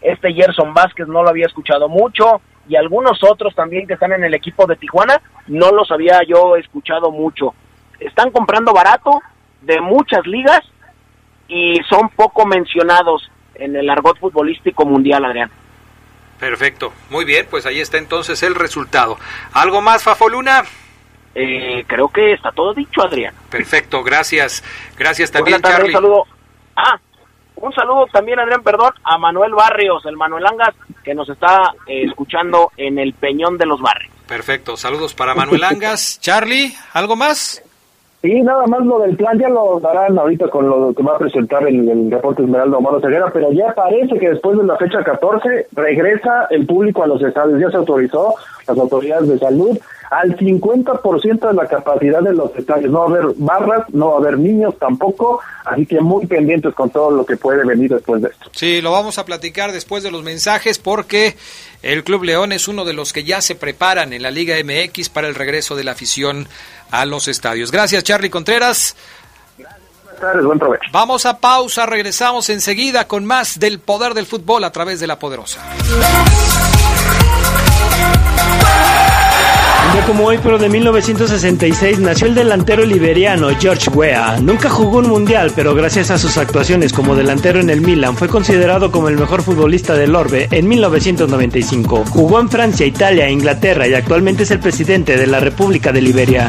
[0.00, 4.24] Este Gerson Vázquez no lo había escuchado mucho y algunos otros también que están en
[4.24, 7.54] el equipo de Tijuana no los había yo escuchado mucho.
[7.98, 9.20] están comprando barato
[9.62, 10.60] de muchas ligas
[11.48, 15.50] y son poco mencionados en el argot futbolístico mundial, Adrián.
[16.38, 19.18] Perfecto, muy bien, pues ahí está entonces el resultado.
[19.52, 20.64] ¿Algo más, Fafoluna?
[21.34, 23.34] Eh, creo que está todo dicho, Adrián.
[23.50, 24.62] Perfecto, gracias.
[24.98, 25.94] Gracias también, tardes, Charlie.
[25.94, 26.24] Un saludo.
[26.76, 26.98] Ah,
[27.56, 32.04] un saludo también, Adrián, perdón, a Manuel Barrios, el Manuel Angas, que nos está eh,
[32.04, 34.12] escuchando en el Peñón de los Barrios.
[34.26, 36.18] Perfecto, saludos para Manuel Angas.
[36.20, 37.62] Charlie, ¿algo más?
[38.26, 41.18] Sí, nada más lo del plan ya lo darán ahorita con lo que va a
[41.18, 45.04] presentar el, el reporte Esmeralda Omar Ceguera, pero ya parece que después de la fecha
[45.04, 48.34] 14 regresa el público a los estadios, ya se autorizó
[48.66, 49.78] las autoridades de salud
[50.10, 54.14] al 50% de la capacidad de los estadios, no va a haber barras, no va
[54.14, 58.22] a haber niños tampoco, así que muy pendientes con todo lo que puede venir después
[58.22, 58.50] de esto.
[58.52, 61.36] Sí, lo vamos a platicar después de los mensajes porque
[61.82, 65.08] el Club León es uno de los que ya se preparan en la Liga MX
[65.08, 66.48] para el regreso de la afición
[66.90, 67.72] a los estadios.
[67.72, 68.96] Gracias, Charlie Contreras.
[69.56, 70.84] Buenas tardes, buen provecho.
[70.92, 75.18] Vamos a pausa, regresamos enseguida con más del poder del fútbol a través de la
[75.18, 75.60] poderosa.
[80.04, 84.38] Como hoy, pero de 1966, nació el delantero liberiano George Weah.
[84.40, 88.28] Nunca jugó un mundial, pero gracias a sus actuaciones como delantero en el Milan, fue
[88.28, 92.04] considerado como el mejor futbolista del Orbe en 1995.
[92.10, 96.00] Jugó en Francia, Italia e Inglaterra y actualmente es el presidente de la República de
[96.02, 96.48] Liberia.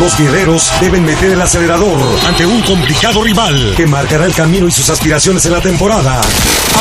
[0.00, 4.70] Los guerreros deben meter el acelerador ante un complicado rival que marcará el camino y
[4.70, 6.20] sus aspiraciones en la temporada.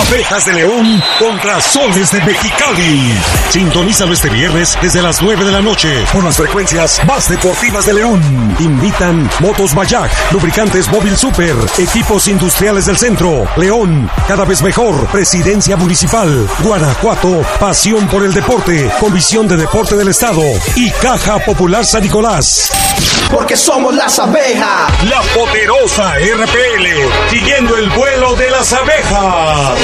[0.08, 3.12] Abejas de León contra Soles de Mexicali.
[3.50, 7.94] Sintonízalo este viernes desde las 9 de la noche por las frecuencias más deportivas de
[7.96, 8.56] León.
[8.60, 15.76] Invitan Motos Bayak, Lubricantes Móvil Super, Equipos Industriales del Centro, León, cada vez mejor, Presidencia
[15.76, 20.44] Municipal, Guanajuato, Pasión por el Deporte, Comisión de Deporte del Estado
[20.76, 22.72] y Caja Popular San Nicolás.
[23.32, 25.04] Porque somos las abejas.
[25.04, 29.78] La poderosa RPL, siguiendo el vuelo de las abejas.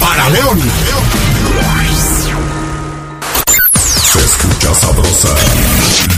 [0.00, 0.60] para León.
[3.84, 5.34] Se escucha sabrosa,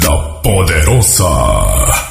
[0.03, 2.10] la poderosa.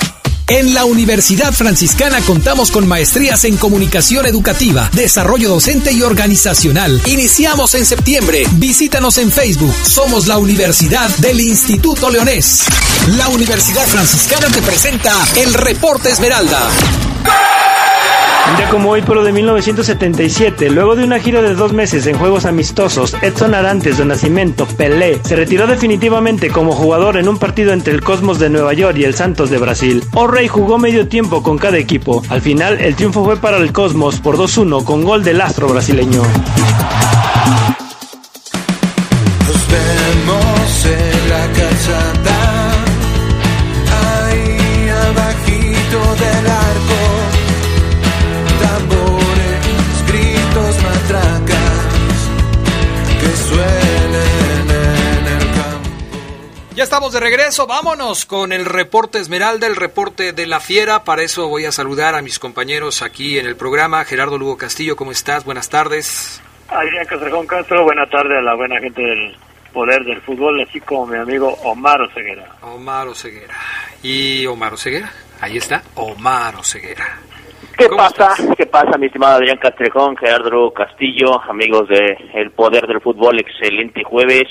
[0.49, 6.99] En la Universidad Franciscana contamos con maestrías en comunicación educativa, desarrollo docente y organizacional.
[7.05, 8.43] Iniciamos en septiembre.
[8.53, 9.73] Visítanos en Facebook.
[9.83, 12.63] Somos la Universidad del Instituto Leonés.
[13.15, 16.71] La Universidad Franciscana te presenta el Reporte Esmeralda.
[18.47, 22.17] Un día como hoy, pero de 1977, luego de una gira de dos meses en
[22.17, 27.73] juegos amistosos, Edson Arantes de Nacimiento, Pelé, se retiró definitivamente como jugador en un partido
[27.73, 30.03] entre el Cosmos de Nueva York y el Santos de Brasil.
[30.13, 32.23] O'Reilly jugó medio tiempo con cada equipo.
[32.29, 36.23] Al final, el triunfo fue para el Cosmos por 2-1 con gol del astro brasileño.
[56.89, 61.03] Estamos de regreso, vámonos con el reporte Esmeralda, el reporte de la fiera.
[61.03, 64.03] Para eso voy a saludar a mis compañeros aquí en el programa.
[64.05, 65.45] Gerardo Lugo Castillo, ¿cómo estás?
[65.45, 66.41] Buenas tardes.
[66.67, 69.37] Adrián Castrejón Castro, buena tarde a la buena gente del
[69.71, 72.55] poder del fútbol, así como mi amigo Omar Oseguera.
[72.63, 73.53] Omar Oseguera.
[74.01, 75.13] ¿Y Omar Oseguera?
[75.41, 77.19] Ahí está, Omar Oseguera.
[77.79, 78.35] ¿Qué pasa?
[78.57, 83.39] ¿Qué pasa, mi estimado Adrián Castrejón, Gerardo Castillo, amigos de El Poder del Fútbol?
[83.39, 84.49] Excelente jueves.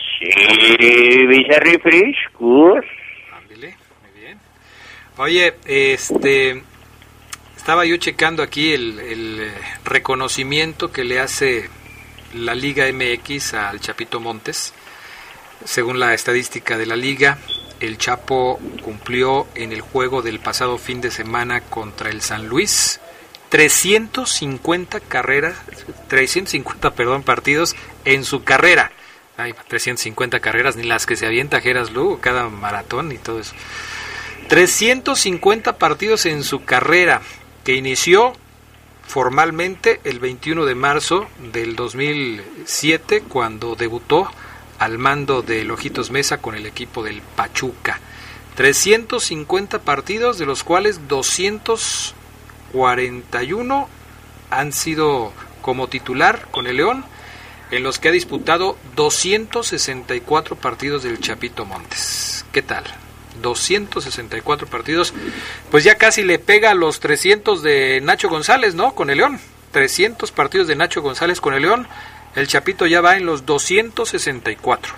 [0.79, 1.83] Villarreal
[5.19, 6.63] Oye, este,
[7.55, 9.53] estaba yo checando aquí el, el eh,
[9.85, 11.69] reconocimiento que le hace
[12.33, 14.73] la Liga MX al Chapito Montes.
[15.65, 17.37] Según la estadística de la liga,
[17.81, 23.01] el Chapo cumplió en el juego del pasado fin de semana contra el San Luis
[23.49, 25.57] 350 carreras,
[26.09, 28.93] 350, perdón, partidos en su carrera.
[29.37, 33.55] Ay, 350 carreras, ni las que se avienta Geras Lugo, cada maratón y todo eso.
[34.49, 37.23] 350 partidos en su carrera,
[37.65, 38.33] que inició
[39.07, 44.29] formalmente el 21 de marzo del 2007, cuando debutó
[44.79, 48.01] al mando de Lojitos Mesa con el equipo del Pachuca.
[48.57, 52.15] 350 partidos, de los cuales 200
[52.73, 53.89] 41
[54.51, 57.05] han sido como titular con el León,
[57.71, 62.45] en los que ha disputado 264 partidos del Chapito Montes.
[62.53, 62.85] ¿Qué tal?
[63.43, 65.13] 264 partidos,
[65.71, 68.95] pues ya casi le pega a los 300 de Nacho González, ¿no?
[68.95, 69.39] Con el León.
[69.73, 71.87] 300 partidos de Nacho González con el León.
[72.35, 74.95] El Chapito ya va en los 264.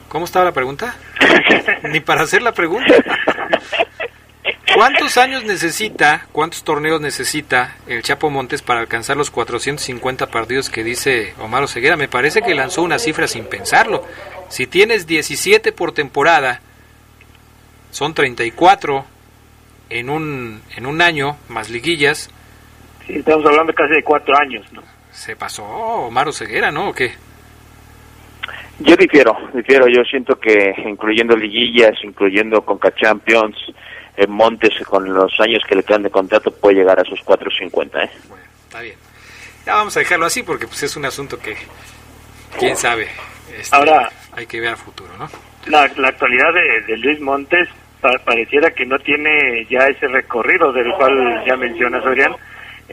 [0.10, 0.96] ¿Cómo estaba la pregunta?
[1.84, 2.94] Ni para hacer la pregunta.
[4.76, 10.84] ¿Cuántos años necesita, cuántos torneos necesita el Chapo Montes para alcanzar los 450 partidos que
[10.84, 11.98] dice Omar Ceguera?
[11.98, 14.06] Me parece que lanzó una cifra sin pensarlo.
[14.50, 16.62] Si tienes 17 por temporada,
[17.92, 19.06] son 34
[19.90, 22.30] en un, en un año, más liguillas.
[23.08, 24.82] Sí, estamos hablando casi de cuatro años, ¿no?
[25.12, 26.90] se pasó Omar Ceguera, ¿no?
[26.90, 27.14] ¿O qué?
[28.80, 29.88] Yo difiero, difiero.
[29.88, 33.56] Yo siento que incluyendo liguillas, incluyendo Conca Champions,
[34.18, 38.04] en Montes con los años que le quedan de contrato puede llegar a sus 4.50,
[38.04, 38.10] ¿eh?
[38.28, 38.96] Bueno, está bien.
[39.66, 41.56] Ya vamos a dejarlo así porque pues es un asunto que
[42.58, 43.08] quién sabe.
[43.56, 45.30] Este, Ahora hay que ver al futuro, ¿no?
[45.68, 46.52] La, actualidad
[46.88, 47.70] de, Luis Montes
[48.26, 52.36] pareciera que no tiene ya ese recorrido del cual ya mencionas, Adrián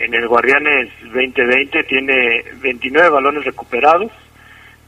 [0.00, 4.12] en el Guardianes 2020 tiene 29 balones recuperados,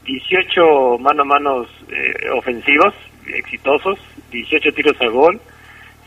[0.05, 2.93] 18 mano a manos eh, ofensivos
[3.27, 3.99] exitosos,
[4.31, 5.39] 18 tiros a gol,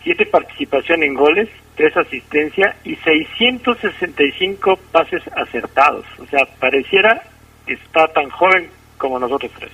[0.02, 6.04] 7 participación en goles, 3 asistencia y 665 pases acertados.
[6.18, 7.22] O sea, pareciera
[7.66, 9.72] que está tan joven como nosotros tres.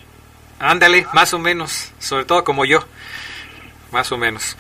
[0.58, 2.80] Ándale, más o menos, sobre todo como yo
[3.92, 4.56] más o menos.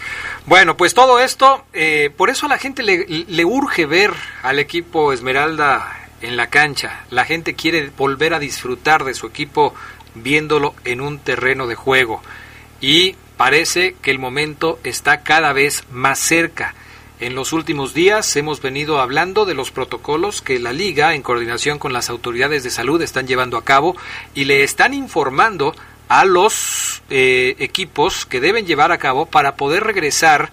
[0.46, 4.12] Bueno, pues todo esto, eh, por eso a la gente le, le urge ver
[4.42, 7.04] al equipo Esmeralda en la cancha.
[7.10, 9.74] La gente quiere volver a disfrutar de su equipo
[10.14, 12.22] viéndolo en un terreno de juego.
[12.80, 16.74] Y parece que el momento está cada vez más cerca.
[17.20, 21.78] En los últimos días hemos venido hablando de los protocolos que la liga, en coordinación
[21.78, 23.94] con las autoridades de salud, están llevando a cabo
[24.34, 25.74] y le están informando
[26.10, 30.50] a los eh, equipos que deben llevar a cabo para poder regresar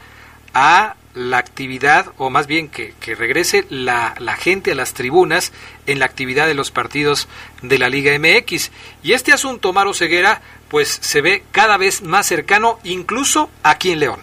[0.54, 5.52] a la actividad, o más bien que, que regrese la, la, gente a las tribunas
[5.88, 7.28] en la actividad de los partidos
[7.64, 8.72] de la Liga MX.
[9.02, 14.02] Y este asunto, Maro Ceguera, pues se ve cada vez más cercano, incluso aquí en
[14.02, 14.20] León.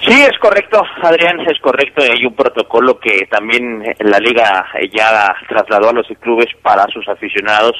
[0.00, 2.02] Sí, es correcto, Adrián, es correcto.
[2.02, 7.74] Hay un protocolo que también la liga ya trasladó a los clubes para sus aficionados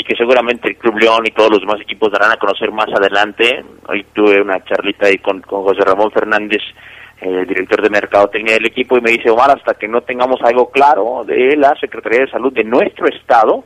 [0.00, 2.88] y que seguramente el Club León y todos los demás equipos darán a conocer más
[2.88, 3.62] adelante.
[3.86, 6.62] Hoy tuve una charlita ahí con, con José Ramón Fernández,
[7.20, 10.70] el director de Mercadotecnia del equipo, y me dice, Omar, hasta que no tengamos algo
[10.70, 13.62] claro de la Secretaría de Salud de nuestro estado,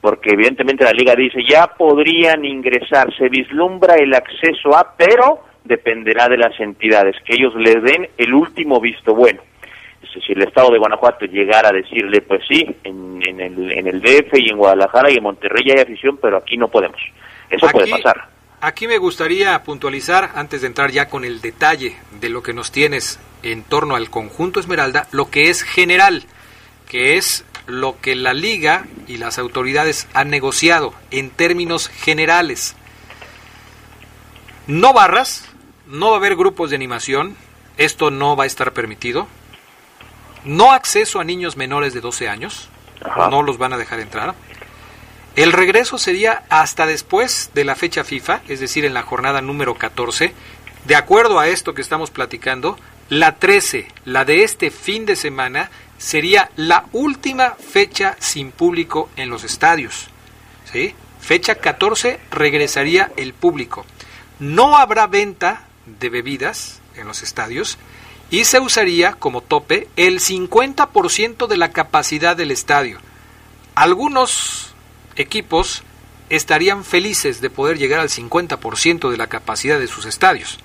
[0.00, 6.26] porque evidentemente la liga dice, ya podrían ingresar, se vislumbra el acceso a, pero dependerá
[6.26, 9.40] de las entidades, que ellos les den el último visto bueno
[10.12, 14.38] si el Estado de Guanajuato llegara a decirle, pues sí, en, el, en el DF
[14.38, 17.00] y en Guadalajara y en Monterrey hay afición, pero aquí no podemos.
[17.50, 18.28] Eso puede pasar.
[18.60, 22.72] Aquí me gustaría puntualizar, antes de entrar ya con el detalle de lo que nos
[22.72, 26.24] tienes en torno al conjunto Esmeralda, lo que es general,
[26.88, 32.76] que es lo que la liga y las autoridades han negociado en términos generales.
[34.66, 35.48] No barras,
[35.86, 37.36] no va a haber grupos de animación,
[37.76, 39.28] esto no va a estar permitido.
[40.46, 42.68] No acceso a niños menores de 12 años,
[43.16, 44.34] no los van a dejar entrar.
[45.34, 49.74] El regreso sería hasta después de la fecha FIFA, es decir, en la jornada número
[49.74, 50.32] 14.
[50.84, 52.78] De acuerdo a esto que estamos platicando,
[53.08, 55.68] la 13, la de este fin de semana,
[55.98, 60.08] sería la última fecha sin público en los estadios.
[60.72, 60.94] ¿sí?
[61.20, 63.84] Fecha 14 regresaría el público.
[64.38, 67.78] No habrá venta de bebidas en los estadios
[68.30, 72.98] y se usaría como tope el 50% de la capacidad del estadio.
[73.74, 74.74] Algunos
[75.16, 75.82] equipos
[76.28, 80.58] estarían felices de poder llegar al 50% de la capacidad de sus estadios,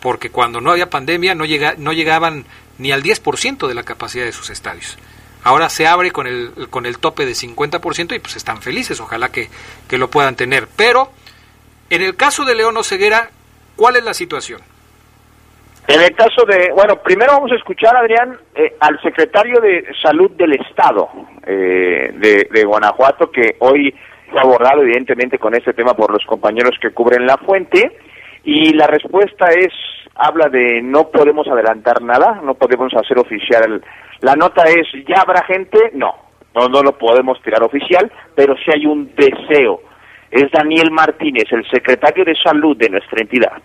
[0.00, 2.44] porque cuando no había pandemia no, llega, no llegaban
[2.78, 4.96] ni al 10% de la capacidad de sus estadios.
[5.42, 9.30] Ahora se abre con el, con el tope de 50% y pues están felices, ojalá
[9.30, 9.48] que,
[9.88, 10.68] que lo puedan tener.
[10.68, 11.12] Pero
[11.88, 13.30] en el caso de León Oseguera,
[13.76, 14.60] ¿cuál es la situación?
[15.92, 20.30] En el caso de, bueno, primero vamos a escuchar, Adrián, eh, al secretario de Salud
[20.36, 21.08] del Estado
[21.44, 22.12] eh,
[22.48, 23.92] de, Guanajuato, que hoy
[24.30, 27.90] fue abordado evidentemente con este tema por los compañeros que cubren la fuente,
[28.44, 29.72] y la respuesta es,
[30.14, 33.82] habla de no podemos adelantar nada, no podemos hacer oficial.
[34.20, 35.90] La nota es, ¿ya habrá gente?
[35.94, 36.14] No,
[36.54, 39.80] no, no lo podemos tirar oficial, pero sí hay un deseo.
[40.30, 43.60] Es Daniel Martínez, el secretario de Salud de nuestra entidad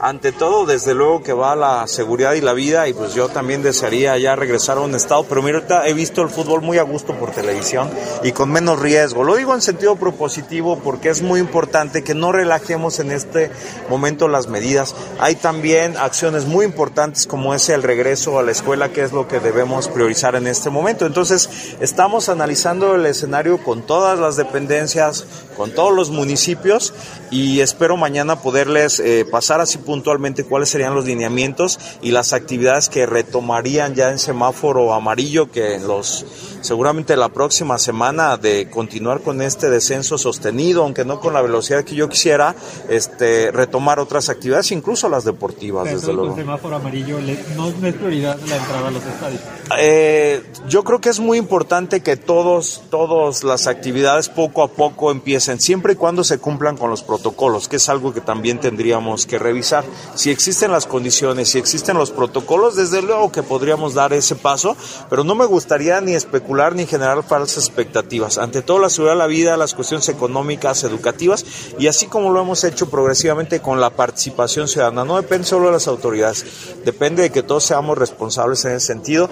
[0.00, 3.62] ante todo, desde luego que va la seguridad y la vida y pues yo también
[3.62, 6.82] desearía ya regresar a un estado, pero mira, ahorita he visto el fútbol muy a
[6.82, 7.90] gusto por televisión
[8.22, 9.24] y con menos riesgo.
[9.24, 13.50] Lo digo en sentido propositivo porque es muy importante que no relajemos en este
[13.88, 14.94] momento las medidas.
[15.18, 19.26] Hay también acciones muy importantes como es el regreso a la escuela, que es lo
[19.26, 21.06] que debemos priorizar en este momento.
[21.06, 21.48] Entonces,
[21.80, 25.26] estamos analizando el escenario con todas las dependencias,
[25.56, 26.94] con todos los municipios
[27.30, 32.90] y espero mañana poderles eh, pasar así puntualmente cuáles serían los lineamientos y las actividades
[32.90, 36.26] que retomarían ya en semáforo amarillo que los
[36.60, 41.84] seguramente la próxima semana de continuar con este descenso sostenido, aunque no con la velocidad
[41.84, 42.54] que yo quisiera,
[42.90, 46.36] este retomar otras actividades, incluso las deportivas, desde luego.
[46.36, 47.18] semáforo amarillo
[47.56, 49.40] no, es prioridad la entrada a los estadios.
[49.78, 55.10] Eh, yo creo que es muy importante que todos, todas las actividades poco a poco
[55.10, 59.26] empiecen, siempre y cuando se cumplan con los protocolos, que es algo que también tendríamos
[59.26, 59.77] que revisar.
[60.14, 64.76] Si existen las condiciones, si existen los protocolos, desde luego que podríamos dar ese paso,
[65.10, 68.38] pero no me gustaría ni especular ni generar falsas expectativas.
[68.38, 71.44] Ante todo, la seguridad de la vida, las cuestiones económicas, educativas,
[71.78, 75.04] y así como lo hemos hecho progresivamente con la participación ciudadana.
[75.04, 76.44] No depende solo de las autoridades,
[76.84, 79.28] depende de que todos seamos responsables en ese sentido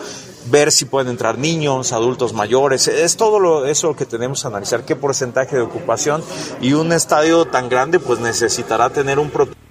[0.51, 4.85] ver si pueden entrar niños, adultos mayores, es todo lo, eso que tenemos que analizar,
[4.85, 6.23] qué porcentaje de ocupación
[6.61, 9.66] y un estadio tan grande pues necesitará tener un protocolo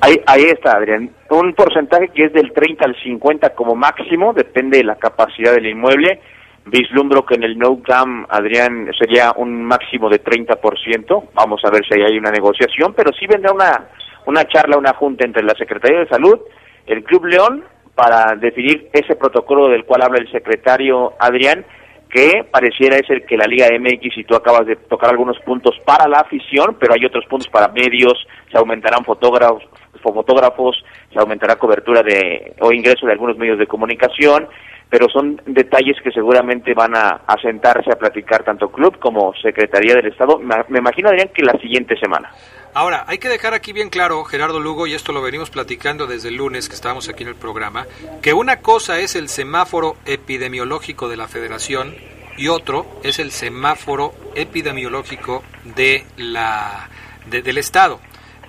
[0.00, 1.10] Ahí, ahí está, Adrián.
[1.28, 5.66] Un porcentaje que es del 30 al 50 como máximo, depende de la capacidad del
[5.66, 6.20] inmueble.
[6.64, 11.30] Vislumbro que en el No Cam, Adrián, sería un máximo de 30%.
[11.34, 13.88] Vamos a ver si hay una negociación, pero sí vendrá una,
[14.26, 16.38] una charla, una junta entre la Secretaría de Salud,
[16.86, 21.64] el Club León, para definir ese protocolo del cual habla el secretario Adrián,
[22.10, 25.76] que pareciera es el que la Liga MX, y tú acabas de tocar algunos puntos
[25.84, 28.14] para la afición, pero hay otros puntos para medios,
[28.50, 29.62] se aumentarán fotógrafos,
[30.02, 30.82] fotógrafos,
[31.12, 34.48] se aumentará cobertura de o ingreso de algunos medios de comunicación,
[34.88, 39.94] pero son detalles que seguramente van a, a sentarse a platicar tanto club como Secretaría
[39.94, 42.30] del Estado, me, me imagino Adrián que la siguiente semana.
[42.72, 46.28] Ahora, hay que dejar aquí bien claro, Gerardo Lugo, y esto lo venimos platicando desde
[46.28, 47.86] el lunes que estábamos aquí en el programa,
[48.22, 51.94] que una cosa es el semáforo epidemiológico de la federación
[52.36, 55.42] y otro es el semáforo epidemiológico
[55.76, 56.88] de la,
[57.26, 58.00] de, del Estado.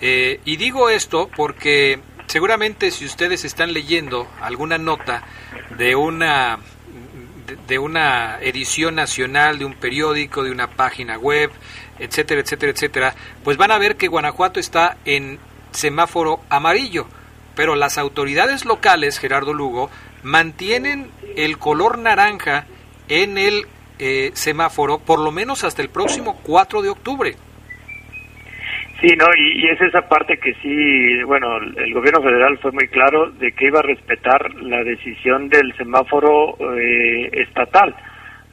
[0.01, 5.23] Eh, y digo esto porque seguramente si ustedes están leyendo alguna nota
[5.77, 6.59] de una
[7.67, 11.51] de, una edición nacional de un periódico, de una página web,
[11.99, 15.39] etcétera, etcétera, etcétera, pues van a ver que Guanajuato está en
[15.71, 17.07] semáforo amarillo,
[17.55, 19.89] pero las autoridades locales, Gerardo Lugo,
[20.23, 22.65] mantienen el color naranja
[23.07, 23.67] en el
[23.99, 27.37] eh, semáforo por lo menos hasta el próximo 4 de octubre.
[29.01, 32.87] Sí, no, y, y, es esa parte que sí, bueno, el gobierno federal fue muy
[32.87, 37.95] claro de que iba a respetar la decisión del semáforo eh, estatal.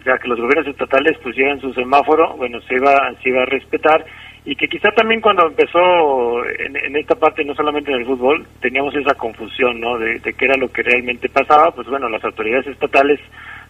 [0.00, 3.46] O sea, que los gobiernos estatales pusieran su semáforo, bueno, se iba, se iba a
[3.46, 4.06] respetar.
[4.46, 8.46] Y que quizá también cuando empezó en, en, esta parte, no solamente en el fútbol,
[8.62, 9.98] teníamos esa confusión, ¿no?
[9.98, 13.20] De, qué era lo que realmente pasaba, pues bueno, las autoridades estatales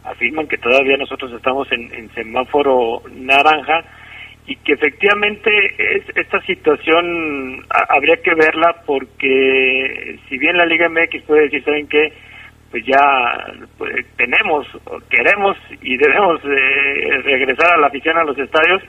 [0.05, 3.83] afirman que todavía nosotros estamos en semáforo naranja
[4.49, 11.23] y que efectivamente es, esta situación habría que verla porque si bien la Liga MX
[11.25, 12.13] puede decir, ¿saben qué?
[12.71, 12.99] Pues ya
[13.77, 14.67] pues, tenemos,
[15.11, 18.83] queremos y debemos eh, regresar a la afición a los estadios,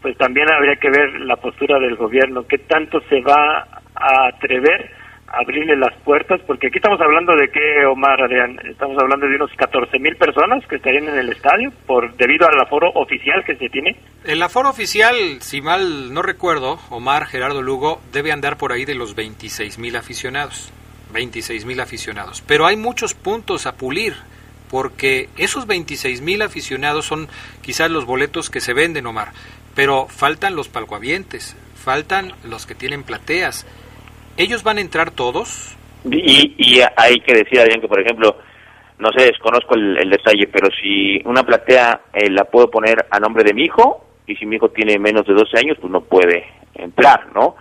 [0.00, 5.01] pues también habría que ver la postura del gobierno, qué tanto se va a atrever
[5.32, 9.50] abrirle las puertas, porque aquí estamos hablando de que, Omar, Adrián, estamos hablando de unos
[9.56, 13.68] 14 mil personas que estarían en el estadio por debido al aforo oficial que se
[13.68, 13.96] tiene.
[14.24, 18.94] El aforo oficial, si mal no recuerdo, Omar Gerardo Lugo debe andar por ahí de
[18.94, 20.72] los 26 mil aficionados.
[21.12, 22.42] 26 mil aficionados.
[22.46, 24.14] Pero hay muchos puntos a pulir,
[24.70, 27.28] porque esos 26 mil aficionados son
[27.60, 29.32] quizás los boletos que se venden, Omar.
[29.74, 33.66] Pero faltan los palcoavientes, faltan los que tienen plateas.
[34.36, 35.76] ¿Ellos van a entrar todos?
[36.04, 38.36] Y, y hay que decir, Adrián, que por ejemplo,
[38.98, 43.44] no sé, desconozco el, detalle, pero si una platea eh, la puedo poner a nombre
[43.44, 46.46] de mi hijo, y si mi hijo tiene menos de 12 años, pues no puede
[46.74, 47.56] entrar, ¿no?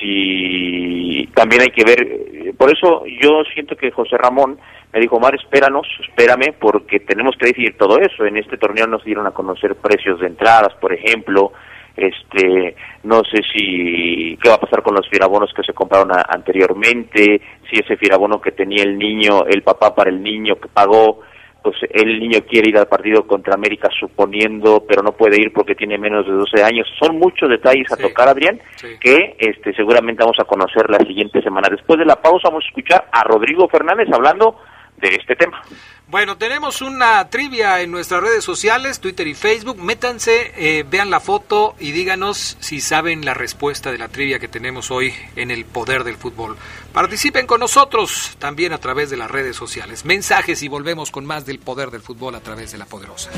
[0.00, 4.58] Si también hay que ver, eh, por eso yo siento que José Ramón
[4.92, 8.24] me dijo, Omar, espéranos, espérame, porque tenemos que decidir todo eso.
[8.24, 11.52] En este torneo nos dieron a conocer precios de entradas, por ejemplo,
[11.96, 12.74] este
[13.04, 17.40] no sé si qué va a pasar con los firabonos que se compraron a- anteriormente
[17.70, 21.20] si ese firabono que tenía el niño el papá para el niño que pagó
[21.62, 25.74] pues el niño quiere ir al partido contra América suponiendo pero no puede ir porque
[25.74, 26.86] tiene menos de 12 años.
[27.02, 28.60] Son muchos detalles a tocar Adrián
[29.00, 31.68] que este seguramente vamos a conocer la siguiente semana.
[31.70, 34.58] Después de la pausa vamos a escuchar a Rodrigo Fernández hablando
[34.96, 35.62] de este tema
[36.08, 39.78] Bueno, tenemos una trivia en nuestras redes sociales, Twitter y Facebook.
[39.78, 44.48] Métanse, eh, vean la foto y díganos si saben la respuesta de la trivia que
[44.48, 46.56] tenemos hoy en el poder del fútbol.
[46.92, 50.04] Participen con nosotros también a través de las redes sociales.
[50.04, 53.30] Mensajes y volvemos con más del poder del fútbol a través de la poderosa.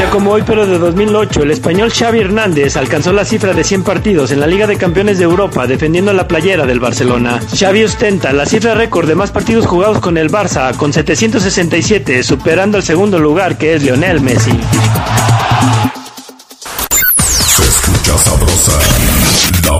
[0.00, 3.82] Día como hoy, pero de 2008, el español Xavi Hernández alcanzó la cifra de 100
[3.82, 7.38] partidos en la Liga de Campeones de Europa defendiendo la playera del Barcelona.
[7.54, 12.78] Xavi ostenta la cifra récord de más partidos jugados con el Barça, con 767, superando
[12.78, 14.58] el segundo lugar que es Lionel Messi.
[17.56, 18.78] Se escucha sabrosa,
[19.64, 19.79] la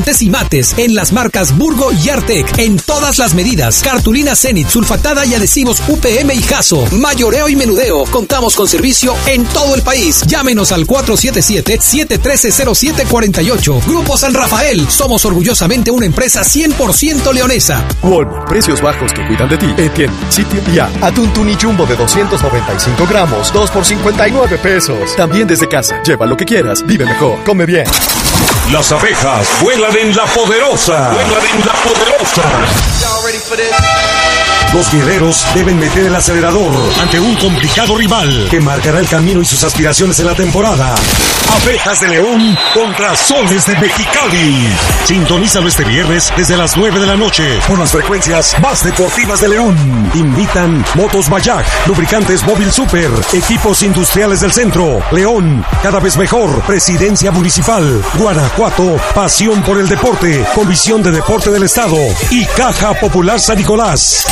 [0.00, 3.82] y mates en las marcas Burgo y Artec en todas las medidas.
[3.82, 6.86] Cartulina Zenit, sulfatada y adhesivos UPM y Jaso.
[6.92, 8.04] Mayoreo y menudeo.
[8.06, 10.22] Contamos con servicio en todo el país.
[10.26, 13.84] Llámenos al 477-713-0748.
[13.86, 14.88] Grupo San Rafael.
[14.88, 17.86] Somos orgullosamente una empresa 100% leonesa.
[18.02, 19.66] Walmart, precios bajos que cuidan de ti.
[19.76, 21.04] Etienne, sitio y app.
[21.04, 25.14] Atún tuni jumbo de 295 gramos, 2 por 59 pesos.
[25.14, 26.02] También desde casa.
[26.02, 27.84] Lleva lo que quieras, vive mejor, come bien.
[28.72, 31.10] Las abejas vuelan en la poderosa.
[31.10, 32.42] Vuelan en la poderosa.
[34.72, 39.44] Los guerreros deben meter el acelerador ante un complicado rival que marcará el camino y
[39.44, 40.94] sus aspiraciones en la temporada.
[41.60, 44.68] Abejas de León contra Soles de Mexicali.
[45.04, 49.48] Sintonízalo este viernes desde las 9 de la noche por las frecuencias más deportivas de
[49.48, 50.10] León.
[50.14, 57.32] Invitan Motos Bayak, Lubricantes Móvil Super, Equipos Industriales del Centro, León, cada vez mejor, Presidencia
[57.32, 58.59] Municipal, Guanajuato,
[59.14, 61.96] Pasión por el Deporte, Comisión de Deporte del Estado
[62.30, 64.26] y Caja Popular San Nicolás.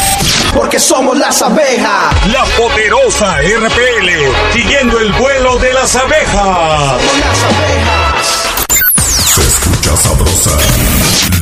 [0.55, 2.27] Porque somos las abejas.
[2.31, 7.01] La poderosa RPL, siguiendo el vuelo de las abejas.
[9.35, 10.51] Se escucha sabrosa,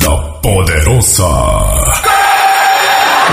[0.05, 2.16] la poderosa.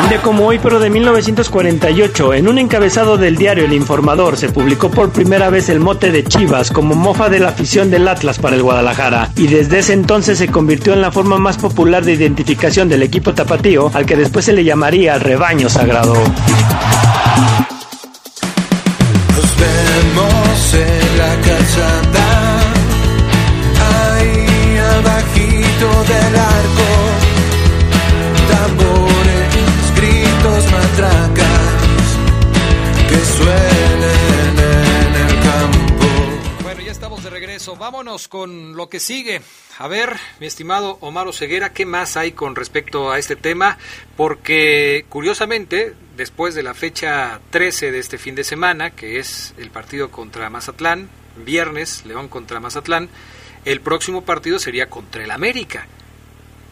[0.03, 4.91] Un como hoy, pero de 1948, en un encabezado del diario El Informador se publicó
[4.91, 8.57] por primera vez el mote de Chivas como mofa de la afición del Atlas para
[8.57, 12.89] el Guadalajara, y desde ese entonces se convirtió en la forma más popular de identificación
[12.89, 16.15] del equipo tapatío, al que después se le llamaría rebaño sagrado.
[19.35, 22.61] Nos vemos en la calzada,
[24.17, 24.47] ahí
[26.09, 26.84] del arco,
[37.85, 39.43] Vámonos con lo que sigue.
[39.77, 43.77] A ver, mi estimado Omar Ceguera, ¿qué más hay con respecto a este tema?
[44.17, 49.69] Porque, curiosamente, después de la fecha 13 de este fin de semana, que es el
[49.69, 53.11] partido contra Mazatlán, viernes, León contra Mazatlán,
[53.67, 55.87] el próximo partido sería contra el América.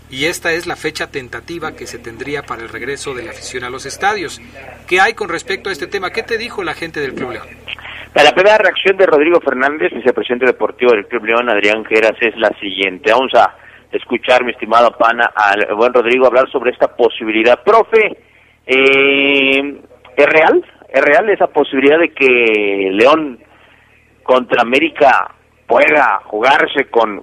[0.09, 3.65] Y esta es la fecha tentativa que se tendría para el regreso de la afición
[3.65, 4.41] a los estadios.
[4.87, 6.11] ¿Qué hay con respecto a este tema?
[6.11, 7.39] ¿Qué te dijo la gente del Club?
[8.15, 12.51] La primera reacción de Rodrigo Fernández, vicepresidente deportivo del Club León, Adrián Geras, es la
[12.61, 13.11] siguiente.
[13.11, 13.57] Vamos a
[13.91, 17.63] escuchar, mi estimado pana, al buen Rodrigo hablar sobre esta posibilidad.
[17.65, 18.19] Profe,
[18.67, 19.81] eh,
[20.15, 20.63] ¿es real?
[20.91, 23.39] ¿Es real esa posibilidad de que León
[24.23, 25.35] contra América
[25.67, 27.23] pueda jugarse con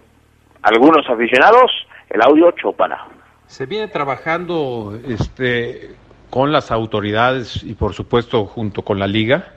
[0.63, 1.71] algunos aficionados?
[2.09, 3.05] El audio 8, pana.
[3.45, 5.91] Se viene trabajando este,
[6.31, 9.53] con las autoridades y por supuesto junto con la liga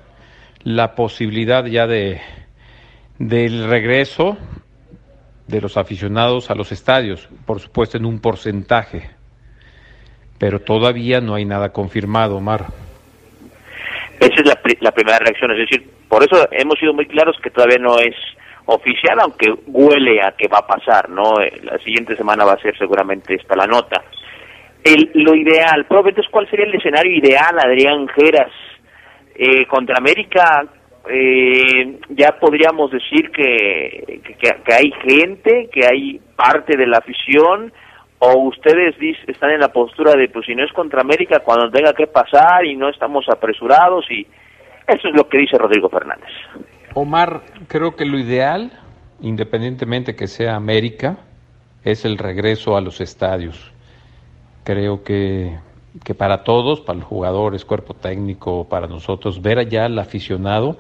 [0.65, 2.21] la posibilidad ya de
[3.19, 4.37] del regreso
[5.47, 9.11] de los aficionados a los estadios, por supuesto en un porcentaje,
[10.39, 12.67] pero todavía no hay nada confirmado, Omar.
[14.19, 17.79] Esa es la, primera reacción, es decir, por eso hemos sido muy claros que todavía
[17.79, 18.15] no es
[18.67, 21.41] oficial, aunque huele a que va a pasar, ¿no?
[21.41, 24.03] Eh, la siguiente semana va a ser seguramente esta la nota.
[24.85, 28.53] El, lo ideal, profe, entonces, ¿cuál sería el escenario ideal, Adrián Geras?
[29.45, 30.65] Eh, contra América,
[31.11, 37.73] eh, ya podríamos decir que, que, hay gente, que hay parte de la afición,
[38.21, 38.95] o ustedes
[39.27, 42.65] están en la postura de, pues si no es contra América, cuando tenga que pasar
[42.65, 44.25] y no estamos apresurados, y
[44.87, 46.31] eso es lo que dice Rodrigo Fernández.
[46.95, 48.71] Omar, creo que lo ideal,
[49.23, 51.19] independientemente que sea América,
[51.83, 53.73] es el regreso a los estadios.
[54.63, 55.59] Creo que,
[56.05, 60.79] que para todos, para los jugadores, cuerpo técnico, para nosotros, ver allá al aficionado,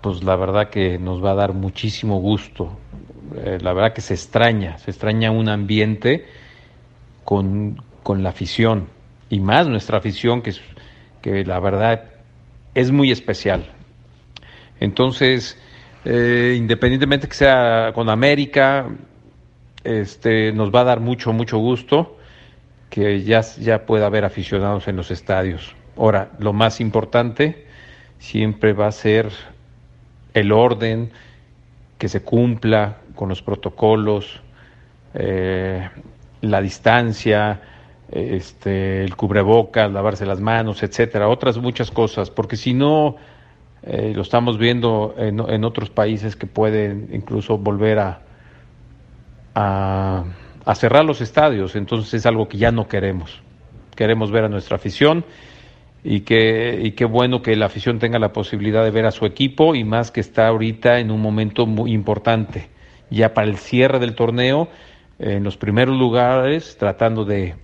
[0.00, 2.76] pues la verdad que nos va a dar muchísimo gusto.
[3.36, 6.26] Eh, la verdad que se extraña, se extraña un ambiente
[7.24, 8.88] con, con la afición
[9.28, 10.54] y más nuestra afición que,
[11.20, 12.04] que la verdad
[12.74, 13.66] es muy especial.
[14.80, 15.58] Entonces,
[16.04, 18.86] eh, independientemente que sea con América,
[19.82, 22.15] este, nos va a dar mucho, mucho gusto
[22.96, 25.76] que ya, ya pueda haber aficionados en los estadios.
[25.98, 27.66] Ahora, lo más importante
[28.18, 29.28] siempre va a ser
[30.32, 31.10] el orden,
[31.98, 34.40] que se cumpla con los protocolos,
[35.12, 35.86] eh,
[36.40, 37.60] la distancia,
[38.10, 43.16] este, el cubrebocas, lavarse las manos, etcétera, otras muchas cosas, porque si no
[43.82, 48.20] eh, lo estamos viendo en, en, otros países que pueden incluso volver a,
[49.54, 50.24] a,
[50.66, 51.76] a, cerrar los estadios.
[51.76, 53.40] Entonces es algo que ya no queremos.
[53.94, 55.24] Queremos ver a nuestra afición
[56.04, 59.24] y, que, y qué bueno que la afición tenga la posibilidad de ver a su
[59.24, 62.68] equipo y más que está ahorita en un momento muy importante.
[63.10, 64.68] Ya para el cierre del torneo,
[65.18, 67.54] en los primeros lugares, tratando de,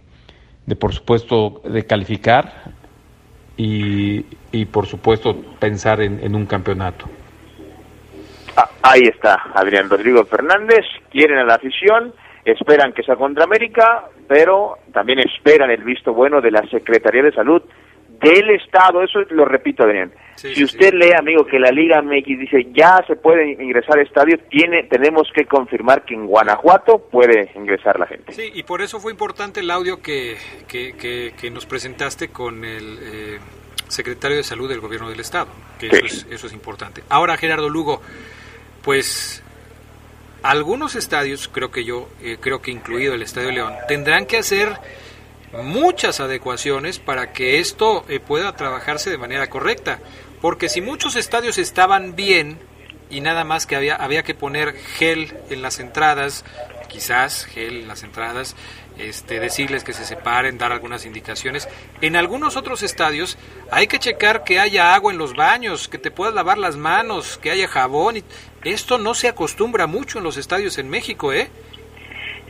[0.66, 2.72] de por supuesto, de calificar
[3.56, 7.06] y, y por supuesto pensar en, en un campeonato.
[8.56, 12.12] Ah, ahí está Adrián Rodrigo Fernández, quieren a la afición,
[12.44, 17.32] esperan que sea contra América, pero también esperan el visto bueno de la Secretaría de
[17.32, 17.62] Salud
[18.20, 20.12] del Estado, eso lo repito Adrián.
[20.36, 20.96] Sí, si usted sí.
[20.96, 25.28] lee, amigo, que la Liga MX dice ya se puede ingresar a estadio, tiene, tenemos
[25.34, 28.32] que confirmar que en Guanajuato puede ingresar la gente.
[28.32, 30.36] Sí, y por eso fue importante el audio que,
[30.68, 32.98] que, que, que nos presentaste con el...
[33.02, 33.38] Eh
[33.92, 35.96] secretario de Salud del Gobierno del Estado, que sí.
[35.96, 37.02] eso, es, eso es importante.
[37.10, 38.00] Ahora, Gerardo Lugo,
[38.82, 39.44] pues
[40.42, 44.76] algunos estadios, creo que yo, eh, creo que incluido el Estadio León, tendrán que hacer
[45.62, 49.98] muchas adecuaciones para que esto eh, pueda trabajarse de manera correcta.
[50.40, 52.58] Porque si muchos estadios estaban bien
[53.10, 56.44] y nada más que había, había que poner gel en las entradas,
[56.88, 58.56] quizás gel en las entradas,
[58.98, 61.68] este, decirles que se separen, dar algunas indicaciones.
[62.00, 63.38] En algunos otros estadios
[63.70, 67.38] hay que checar que haya agua en los baños, que te puedas lavar las manos,
[67.38, 68.16] que haya jabón.
[68.64, 71.48] Esto no se acostumbra mucho en los estadios en México, ¿eh?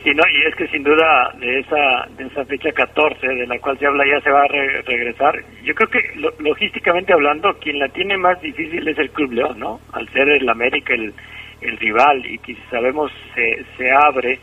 [0.03, 3.57] Sí, no, y es que sin duda de esa, de esa fecha 14 de la
[3.59, 5.41] cual se habla ya se va a re regresar.
[5.63, 9.59] Yo creo que lo, logísticamente hablando, quien la tiene más difícil es el Club León,
[9.59, 9.79] ¿no?
[9.93, 11.13] Al ser el América el,
[11.61, 14.39] el rival y que sabemos se, se abre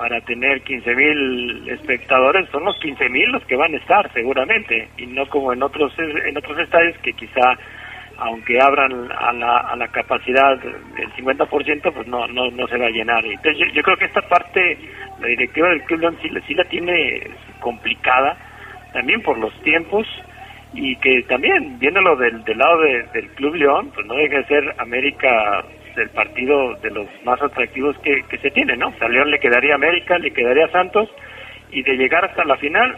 [0.00, 4.88] para tener 15 mil espectadores, son los 15 mil los que van a estar seguramente
[4.96, 7.54] y no como en otros en otros estadios que quizá
[8.16, 12.86] aunque abran a la, a la capacidad del 50%, pues no, no, no se va
[12.86, 13.24] a llenar.
[13.26, 14.78] Entonces yo, yo creo que esta parte,
[15.20, 17.22] la directiva del Club León sí, sí la tiene
[17.60, 18.36] complicada,
[18.92, 20.06] también por los tiempos,
[20.74, 24.44] y que también, viéndolo del, del lado de, del Club León, pues no deja de
[24.44, 25.64] ser América
[26.00, 28.92] el partido de los más atractivos que, se tiene, ¿no?
[29.00, 31.08] a León le quedaría América, le quedaría Santos,
[31.70, 32.96] y de llegar hasta la final,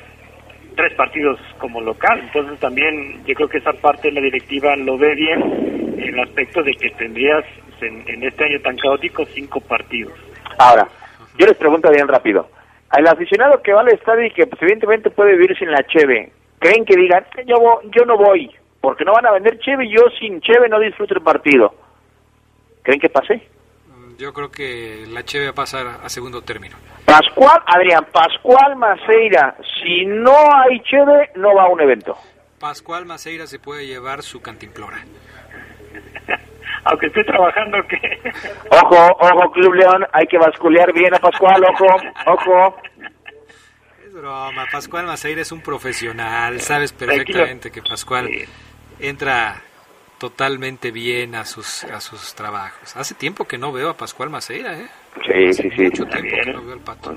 [0.77, 2.21] tres partidos como local.
[2.21, 6.21] Entonces también yo creo que esa parte de la directiva lo ve bien en el
[6.21, 7.45] aspecto de que tendrías
[7.81, 10.13] en, este año tan caótico cinco partidos.
[10.59, 10.87] Ahora,
[11.37, 12.49] yo les pregunto bien rápido.
[12.91, 16.31] Al aficionado que va al estadio y que pues, evidentemente puede vivir sin la cheve,
[16.59, 18.51] ¿creen que digan, yo, vo- yo no voy,
[18.81, 21.75] porque no van a vender cheve y yo sin cheve no disfruto el partido?
[22.83, 23.49] ¿Creen que pase?
[24.19, 26.77] Yo creo que la Cheve va a pasar a segundo término.
[27.05, 32.17] Pascual, Adrián, Pascual Maceira, si no hay cheve, no va a un evento.
[32.59, 35.05] Pascual Maceira se puede llevar su cantimplora.
[36.85, 37.97] Aunque esté trabajando, que
[38.71, 41.87] Ojo, ojo, Club León, hay que basculear bien a Pascual, ojo,
[42.27, 42.77] ojo.
[44.07, 48.29] Es broma, Pascual Maceira es un profesional, sabes perfectamente que Pascual
[49.01, 49.61] entra
[50.23, 52.97] totalmente bien a sus a sus trabajos.
[52.97, 54.87] Hace tiempo que no veo a Pascual Maceira, ¿eh?
[55.27, 55.83] Sí, sí, sí.
[55.83, 57.11] Mucho tiempo que no veo al pato.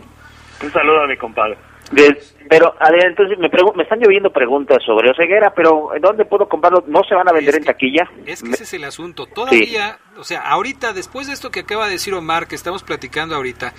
[0.63, 1.55] un saludo a mi compadre.
[1.91, 2.17] De-
[2.49, 6.83] pero, Adrián, entonces me, me están lloviendo preguntas sobre Oseguera, pero ¿dónde puedo comprarlo?
[6.87, 8.09] ¿No se van a vender en taquilla?
[8.25, 9.27] Es que ese es el asunto.
[9.27, 13.35] Todavía, o sea, ahorita, después de esto que acaba de decir Omar, que estamos platicando
[13.35, 13.73] ahorita,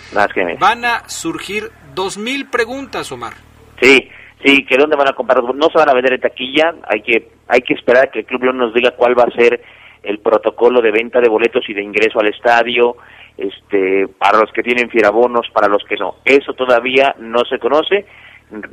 [0.60, 3.34] van a surgir dos mil preguntas, Omar.
[3.82, 4.08] Sí,
[4.46, 7.28] sí, que dónde van a comprar, no se van a vender en taquilla, hay que
[7.48, 9.60] hay que esperar a que el Club León nos diga cuál va a ser
[10.02, 12.96] el protocolo de venta de boletos y de ingreso al estadio,
[13.36, 16.16] este, para los que tienen fierabonos, para los que no.
[16.24, 18.06] Eso todavía no se conoce.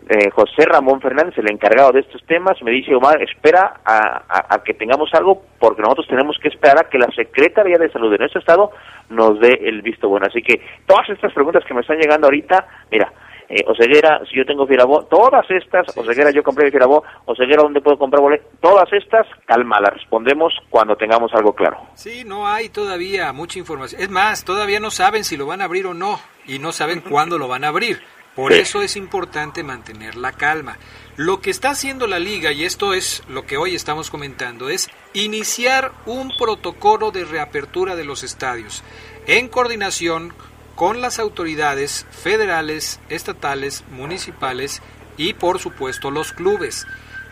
[0.09, 4.55] Eh, José Ramón Fernández, el encargado de estos temas, me dice, Omar, espera a, a-
[4.55, 8.11] a que tengamos algo, porque nosotros tenemos que esperar a que la Secretaría de Salud
[8.11, 8.69] de nuestro estado
[9.09, 10.27] nos dé el visto bueno.
[10.27, 13.11] Así que todas estas preguntas que me están llegando ahorita, mira,
[13.55, 17.97] eh, Oseguera, si yo tengo Fierabó, todas estas, Oseguera, yo compré Fierabó, Oseguera, ¿dónde puedo
[17.97, 18.47] comprar boletos?
[18.59, 21.77] Todas estas, calma, las respondemos cuando tengamos algo claro.
[21.95, 24.01] Sí, no hay todavía mucha información.
[24.01, 27.01] Es más, todavía no saben si lo van a abrir o no y no saben
[27.09, 28.01] cuándo lo van a abrir.
[28.35, 28.59] Por Sí.
[28.61, 30.77] eso es importante mantener la calma.
[31.17, 34.89] Lo que está haciendo la liga, y esto es lo que hoy estamos comentando, es
[35.13, 38.83] iniciar un protocolo de reapertura de los estadios
[39.27, 40.33] en coordinación
[40.75, 44.81] con las autoridades federales, estatales, municipales
[45.17, 46.87] y por supuesto los clubes.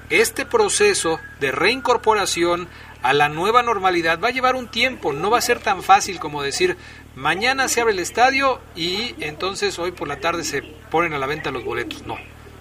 [0.10, 2.68] Este proceso de reincorporación
[3.02, 6.20] a la nueva normalidad va a llevar un tiempo, no va a ser tan fácil
[6.20, 6.78] como decir
[7.16, 11.28] mañana se abre el estadio y entonces hoy por la tarde se ponen a la
[11.28, 12.06] venta los boletos.
[12.06, 12.18] No,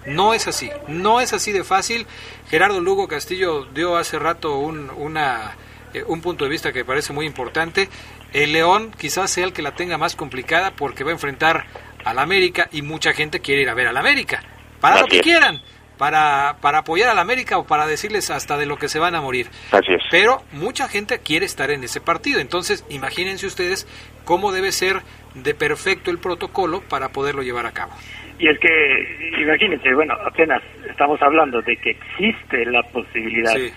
[0.07, 2.07] no es así, no es así de fácil.
[2.49, 5.57] Gerardo Lugo Castillo dio hace rato un, una,
[5.93, 7.89] eh, un punto de vista que parece muy importante.
[8.33, 11.65] El León quizás sea el que la tenga más complicada porque va a enfrentar
[12.05, 14.43] al América y mucha gente quiere ir a ver al América.
[14.81, 15.23] Para lo que es.
[15.23, 15.61] quieran,
[15.99, 19.21] para, para apoyar al América o para decirles hasta de lo que se van a
[19.21, 19.49] morir.
[19.73, 20.03] Así es.
[20.11, 22.41] Pero mucha gente quiere estar en ese partido.
[22.41, 23.87] Entonces, imagínense ustedes
[24.25, 25.03] cómo debe ser
[25.35, 27.93] de perfecto el protocolo para poderlo llevar a cabo.
[28.39, 33.53] Y es que, imagínense, bueno, apenas estamos hablando de que existe la posibilidad.
[33.55, 33.71] Sí.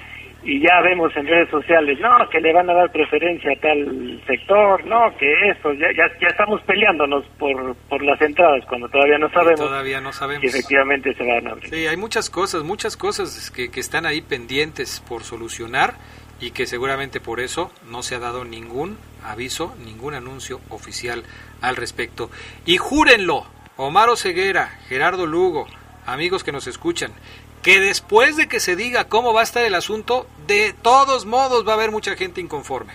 [0.46, 4.22] Y ya vemos en redes sociales, no, que le van a dar preferencia a tal
[4.28, 9.18] sector, no, que esto, ya, ya, ya estamos peleándonos por, por las entradas cuando todavía
[9.18, 10.44] no sabemos Todavía no sabemos.
[10.44, 11.70] efectivamente se van a abrir.
[11.70, 15.94] Sí, hay muchas cosas, muchas cosas que, que están ahí pendientes por solucionar
[16.42, 21.24] y que seguramente por eso no se ha dado ningún aviso, ningún anuncio oficial
[21.62, 22.30] al respecto.
[22.66, 23.46] Y júrenlo,
[23.78, 25.68] Omar Ceguera, Gerardo Lugo,
[26.06, 27.14] amigos que nos escuchan,
[27.64, 31.66] que después de que se diga cómo va a estar el asunto, de todos modos
[31.66, 32.94] va a haber mucha gente inconforme.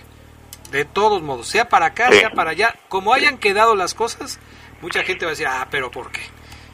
[0.71, 4.39] De todos modos, sea para acá, sea para allá, como hayan quedado las cosas,
[4.81, 6.21] mucha gente va a decir, ah, pero ¿por qué?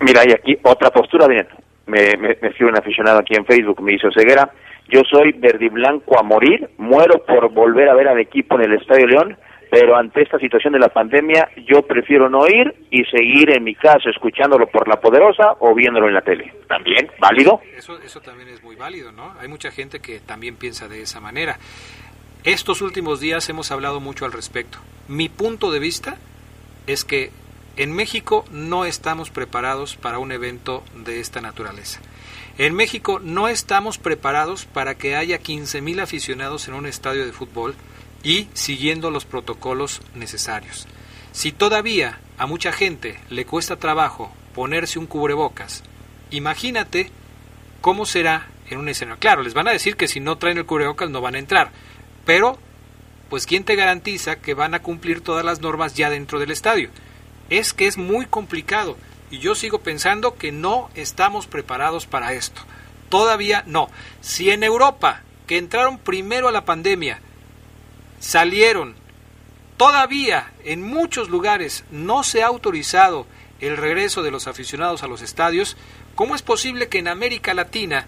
[0.01, 1.47] Mira, y aquí otra postura, bien.
[1.87, 2.35] Me, me,
[2.65, 4.51] un aficionado aquí en Facebook, me dice Ceguera,
[4.89, 8.71] yo soy verde y blanco a morir, muero por volver a ver al equipo en
[8.71, 9.37] el Estadio León,
[9.69, 13.75] pero ante esta situación de la pandemia yo prefiero no ir y seguir en mi
[13.75, 16.53] casa escuchándolo por la poderosa o viéndolo en la tele.
[16.67, 17.61] También, válido.
[17.77, 19.33] Eso, eso también es muy válido, ¿no?
[19.39, 21.57] Hay mucha gente que también piensa de esa manera.
[22.43, 24.77] Estos últimos días hemos hablado mucho al respecto.
[25.07, 26.17] Mi punto de vista
[26.87, 27.31] es que
[27.77, 31.99] en México no estamos preparados para un evento de esta naturaleza.
[32.57, 37.75] En México no estamos preparados para que haya 15.000 aficionados en un estadio de fútbol
[38.25, 40.87] y siguiendo los protocolos necesarios.
[41.31, 45.83] Si todavía a mucha gente le cuesta trabajo ponerse un cubrebocas,
[46.31, 47.11] imagínate
[47.81, 49.19] cómo será en un escenario.
[49.19, 51.71] Claro, les van a decir que si no traen el cubrebocas no van a entrar,
[52.25, 52.57] pero
[53.29, 56.89] pues ¿quién te garantiza que van a cumplir todas las normas ya dentro del estadio?
[57.51, 58.97] Es que es muy complicado
[59.29, 62.61] y yo sigo pensando que no estamos preparados para esto.
[63.09, 63.89] Todavía no.
[64.21, 67.21] Si en Europa, que entraron primero a la pandemia,
[68.29, 68.95] salieron,
[69.77, 73.27] todavía en muchos lugares no se ha autorizado
[73.59, 75.77] el regreso de los aficionados a los estadios,
[76.15, 78.07] ¿Cómo es posible que en América Latina,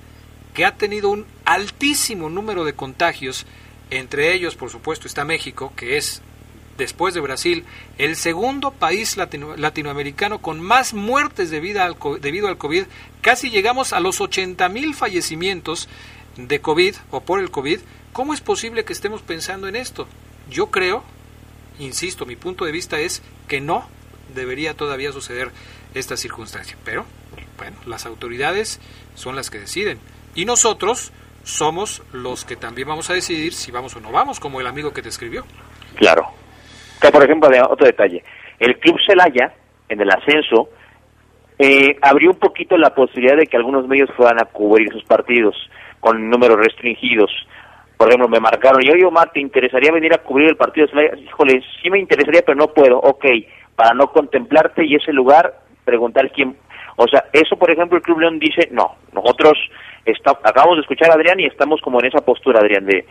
[0.53, 3.45] que ha tenido un altísimo número de contagios,
[3.89, 6.21] entre ellos, por supuesto, está México, que es,
[6.77, 7.65] después de Brasil,
[7.97, 12.85] el segundo país latino- latinoamericano con más muertes debido al, debido al COVID.
[13.19, 15.89] Casi llegamos a los 80 mil fallecimientos
[16.37, 17.81] de COVID o por el COVID.
[18.17, 20.07] ¿Cómo es posible que estemos pensando en esto?
[20.49, 21.03] Yo creo,
[21.77, 23.87] insisto, mi punto de vista es que no
[24.33, 25.49] debería todavía suceder
[25.93, 26.75] esta circunstancia.
[26.83, 27.05] Pero,
[27.59, 28.81] bueno, las autoridades
[29.13, 29.99] son las que deciden.
[30.33, 31.13] Y nosotros
[31.43, 34.93] somos los que también vamos a decidir si vamos o no vamos, como el amigo
[34.93, 35.43] que te escribió.
[35.97, 36.25] Claro.
[36.99, 38.23] Por ejemplo, otro detalle.
[38.57, 39.53] El Club Celaya,
[39.89, 40.69] en el ascenso,
[41.59, 45.55] eh, abrió un poquito la posibilidad de que algunos medios fueran a cubrir sus partidos
[45.99, 47.29] con números restringidos.
[47.97, 51.19] Por ejemplo, me marcaron, y oye, Omar, ¿te interesaría venir a cubrir el partido de?
[51.19, 52.99] Híjole, sí me interesaría, pero no puedo.
[52.99, 53.25] Ok,
[53.75, 56.55] para no contemplarte y ese lugar, preguntar quién...
[56.95, 59.53] O sea, eso, por ejemplo, el Club León dice, no, nosotros
[60.05, 63.05] está, acabamos de escuchar a Adrián y estamos como en esa postura, Adrián, de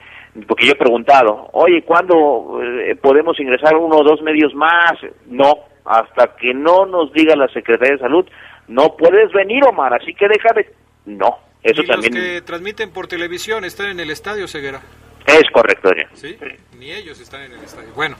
[0.46, 4.94] porque yo he preguntado, oye, ¿cuándo eh, podemos ingresar uno o dos medios más?
[5.26, 8.26] No, hasta que no nos diga la Secretaría de Salud,
[8.68, 10.66] no puedes venir, Omar, así que deja de...
[11.06, 14.80] No, eso y también los que transmiten por televisión están en el estadio, Ceguera.
[15.26, 16.08] es correcto, Adrián.
[16.14, 16.36] ¿Sí?
[16.78, 17.88] Ni ellos están en el estadio.
[17.94, 18.16] Bueno,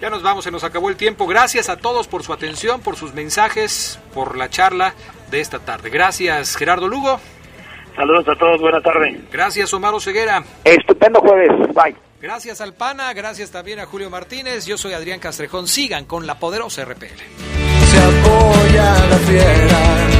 [0.00, 1.26] ya nos vamos, se nos acabó el tiempo.
[1.26, 4.94] Gracias a todos por su atención, por sus mensajes, por la charla
[5.30, 5.90] de esta tarde.
[5.90, 7.20] Gracias, Gerardo Lugo.
[7.96, 9.20] Saludos a todos, buena tarde.
[9.32, 10.42] Gracias, Omar Ceguera.
[10.64, 11.94] Estupendo jueves, bye.
[12.20, 14.66] Gracias al PANA, gracias también a Julio Martínez.
[14.66, 15.66] Yo soy Adrián Castrejón.
[15.66, 17.06] Sigan con la poderosa RPL.
[17.06, 20.19] Se apoya la fiera.